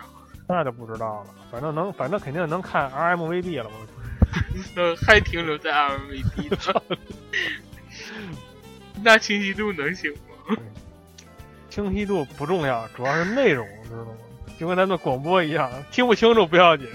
[0.49, 3.77] 那就不知道了，反正能反正肯定能看 RMVB 了嘛。
[4.75, 6.83] 那还停留在 RMVB 呢？
[9.03, 10.13] 那清晰度能行
[10.49, 10.57] 吗？
[11.71, 14.11] 清晰度不重要，主要是内容，知道吗？
[14.59, 16.89] 就跟咱们广播一样，听不清楚不要紧。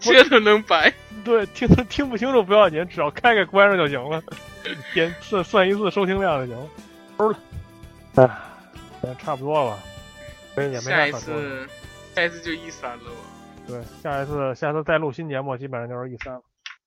[0.00, 0.92] 这都能白？
[1.24, 4.22] 对，听听不清楚不要紧，只要开开关上就行了，
[4.94, 6.68] 点算算一次收听量就行了。
[7.18, 7.38] 收了，
[8.16, 8.30] 哎，
[9.02, 9.78] 也差不多吧，
[10.54, 11.12] 所以也没下一。
[11.12, 11.68] 次，
[12.14, 13.10] 下一次就一三了吧？
[13.72, 16.42] 对，下一次下次再录新节目，基本上就是 E 三了。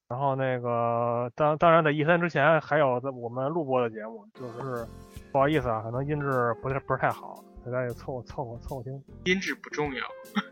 [0.08, 4.86] 然后那个当当然在 E 三之前还有在我们录播的节目，就是
[5.32, 9.04] 不好意思啊，可能音质不太不是太好，大家也凑合凑合凑合听。
[9.24, 10.04] 音质不重要，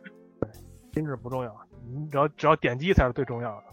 [0.41, 0.49] 对
[0.99, 1.55] 音质不重要，
[1.85, 3.63] 你只要只要点击才是最重要的。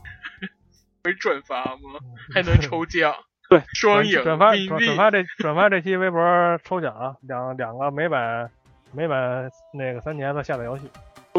[1.03, 1.99] 会转发吗？
[2.35, 3.15] 还能抽奖？
[3.49, 6.21] 对，双赢转发转转发这转发这期微博
[6.63, 8.51] 抽奖啊，两两个美版
[8.93, 10.91] 美版那个三年的下载游戏，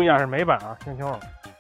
[0.02, 1.16] 注意啊是美版啊，听清楚。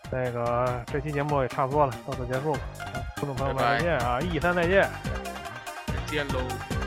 [0.09, 2.59] 那个这期节目也差不多了，到此结束吧。
[2.79, 4.89] 啊观众朋友们再见啊！E 三再见。
[5.85, 6.80] 再见喽。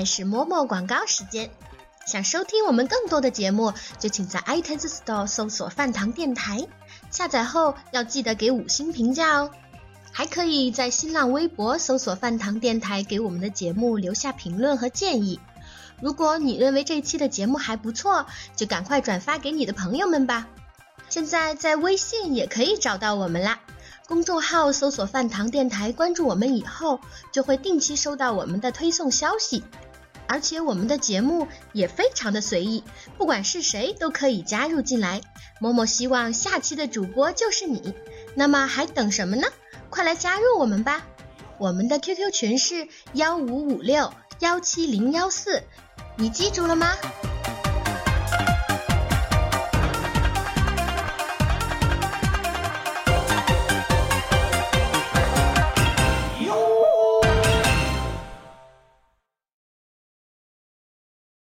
[0.00, 1.50] 在是摸摸广告时间。
[2.06, 6.66] 想收听我们更多的节目，就请在 iTunes Store 搜索“饭堂电台”，
[7.12, 9.50] 下载后要记得给五星评价哦。
[10.10, 15.38] 还可以在新浪微博搜索“饭堂电台”，给我们的节目留下评论和建议。
[16.00, 18.24] 如果你认为这期的节目还不错，
[18.56, 20.48] 就赶快转发给你的朋友们吧。
[21.10, 23.60] 现在在微信也可以找到我们啦。
[24.08, 29.62] 公众号搜索“饭堂电台”，关注我们以后，就会定期收到我们的推送消息。
[30.30, 32.84] 而且我们的节目也非常的随意，
[33.18, 35.20] 不管是谁都可以加入进来。
[35.58, 37.92] 某某希望下期的主播就是你，
[38.36, 39.48] 那么还等什么呢？
[39.90, 41.04] 快来加入我们吧！
[41.58, 45.64] 我们的 QQ 群是幺五五六幺七零幺四，
[46.16, 46.94] 你记住了吗？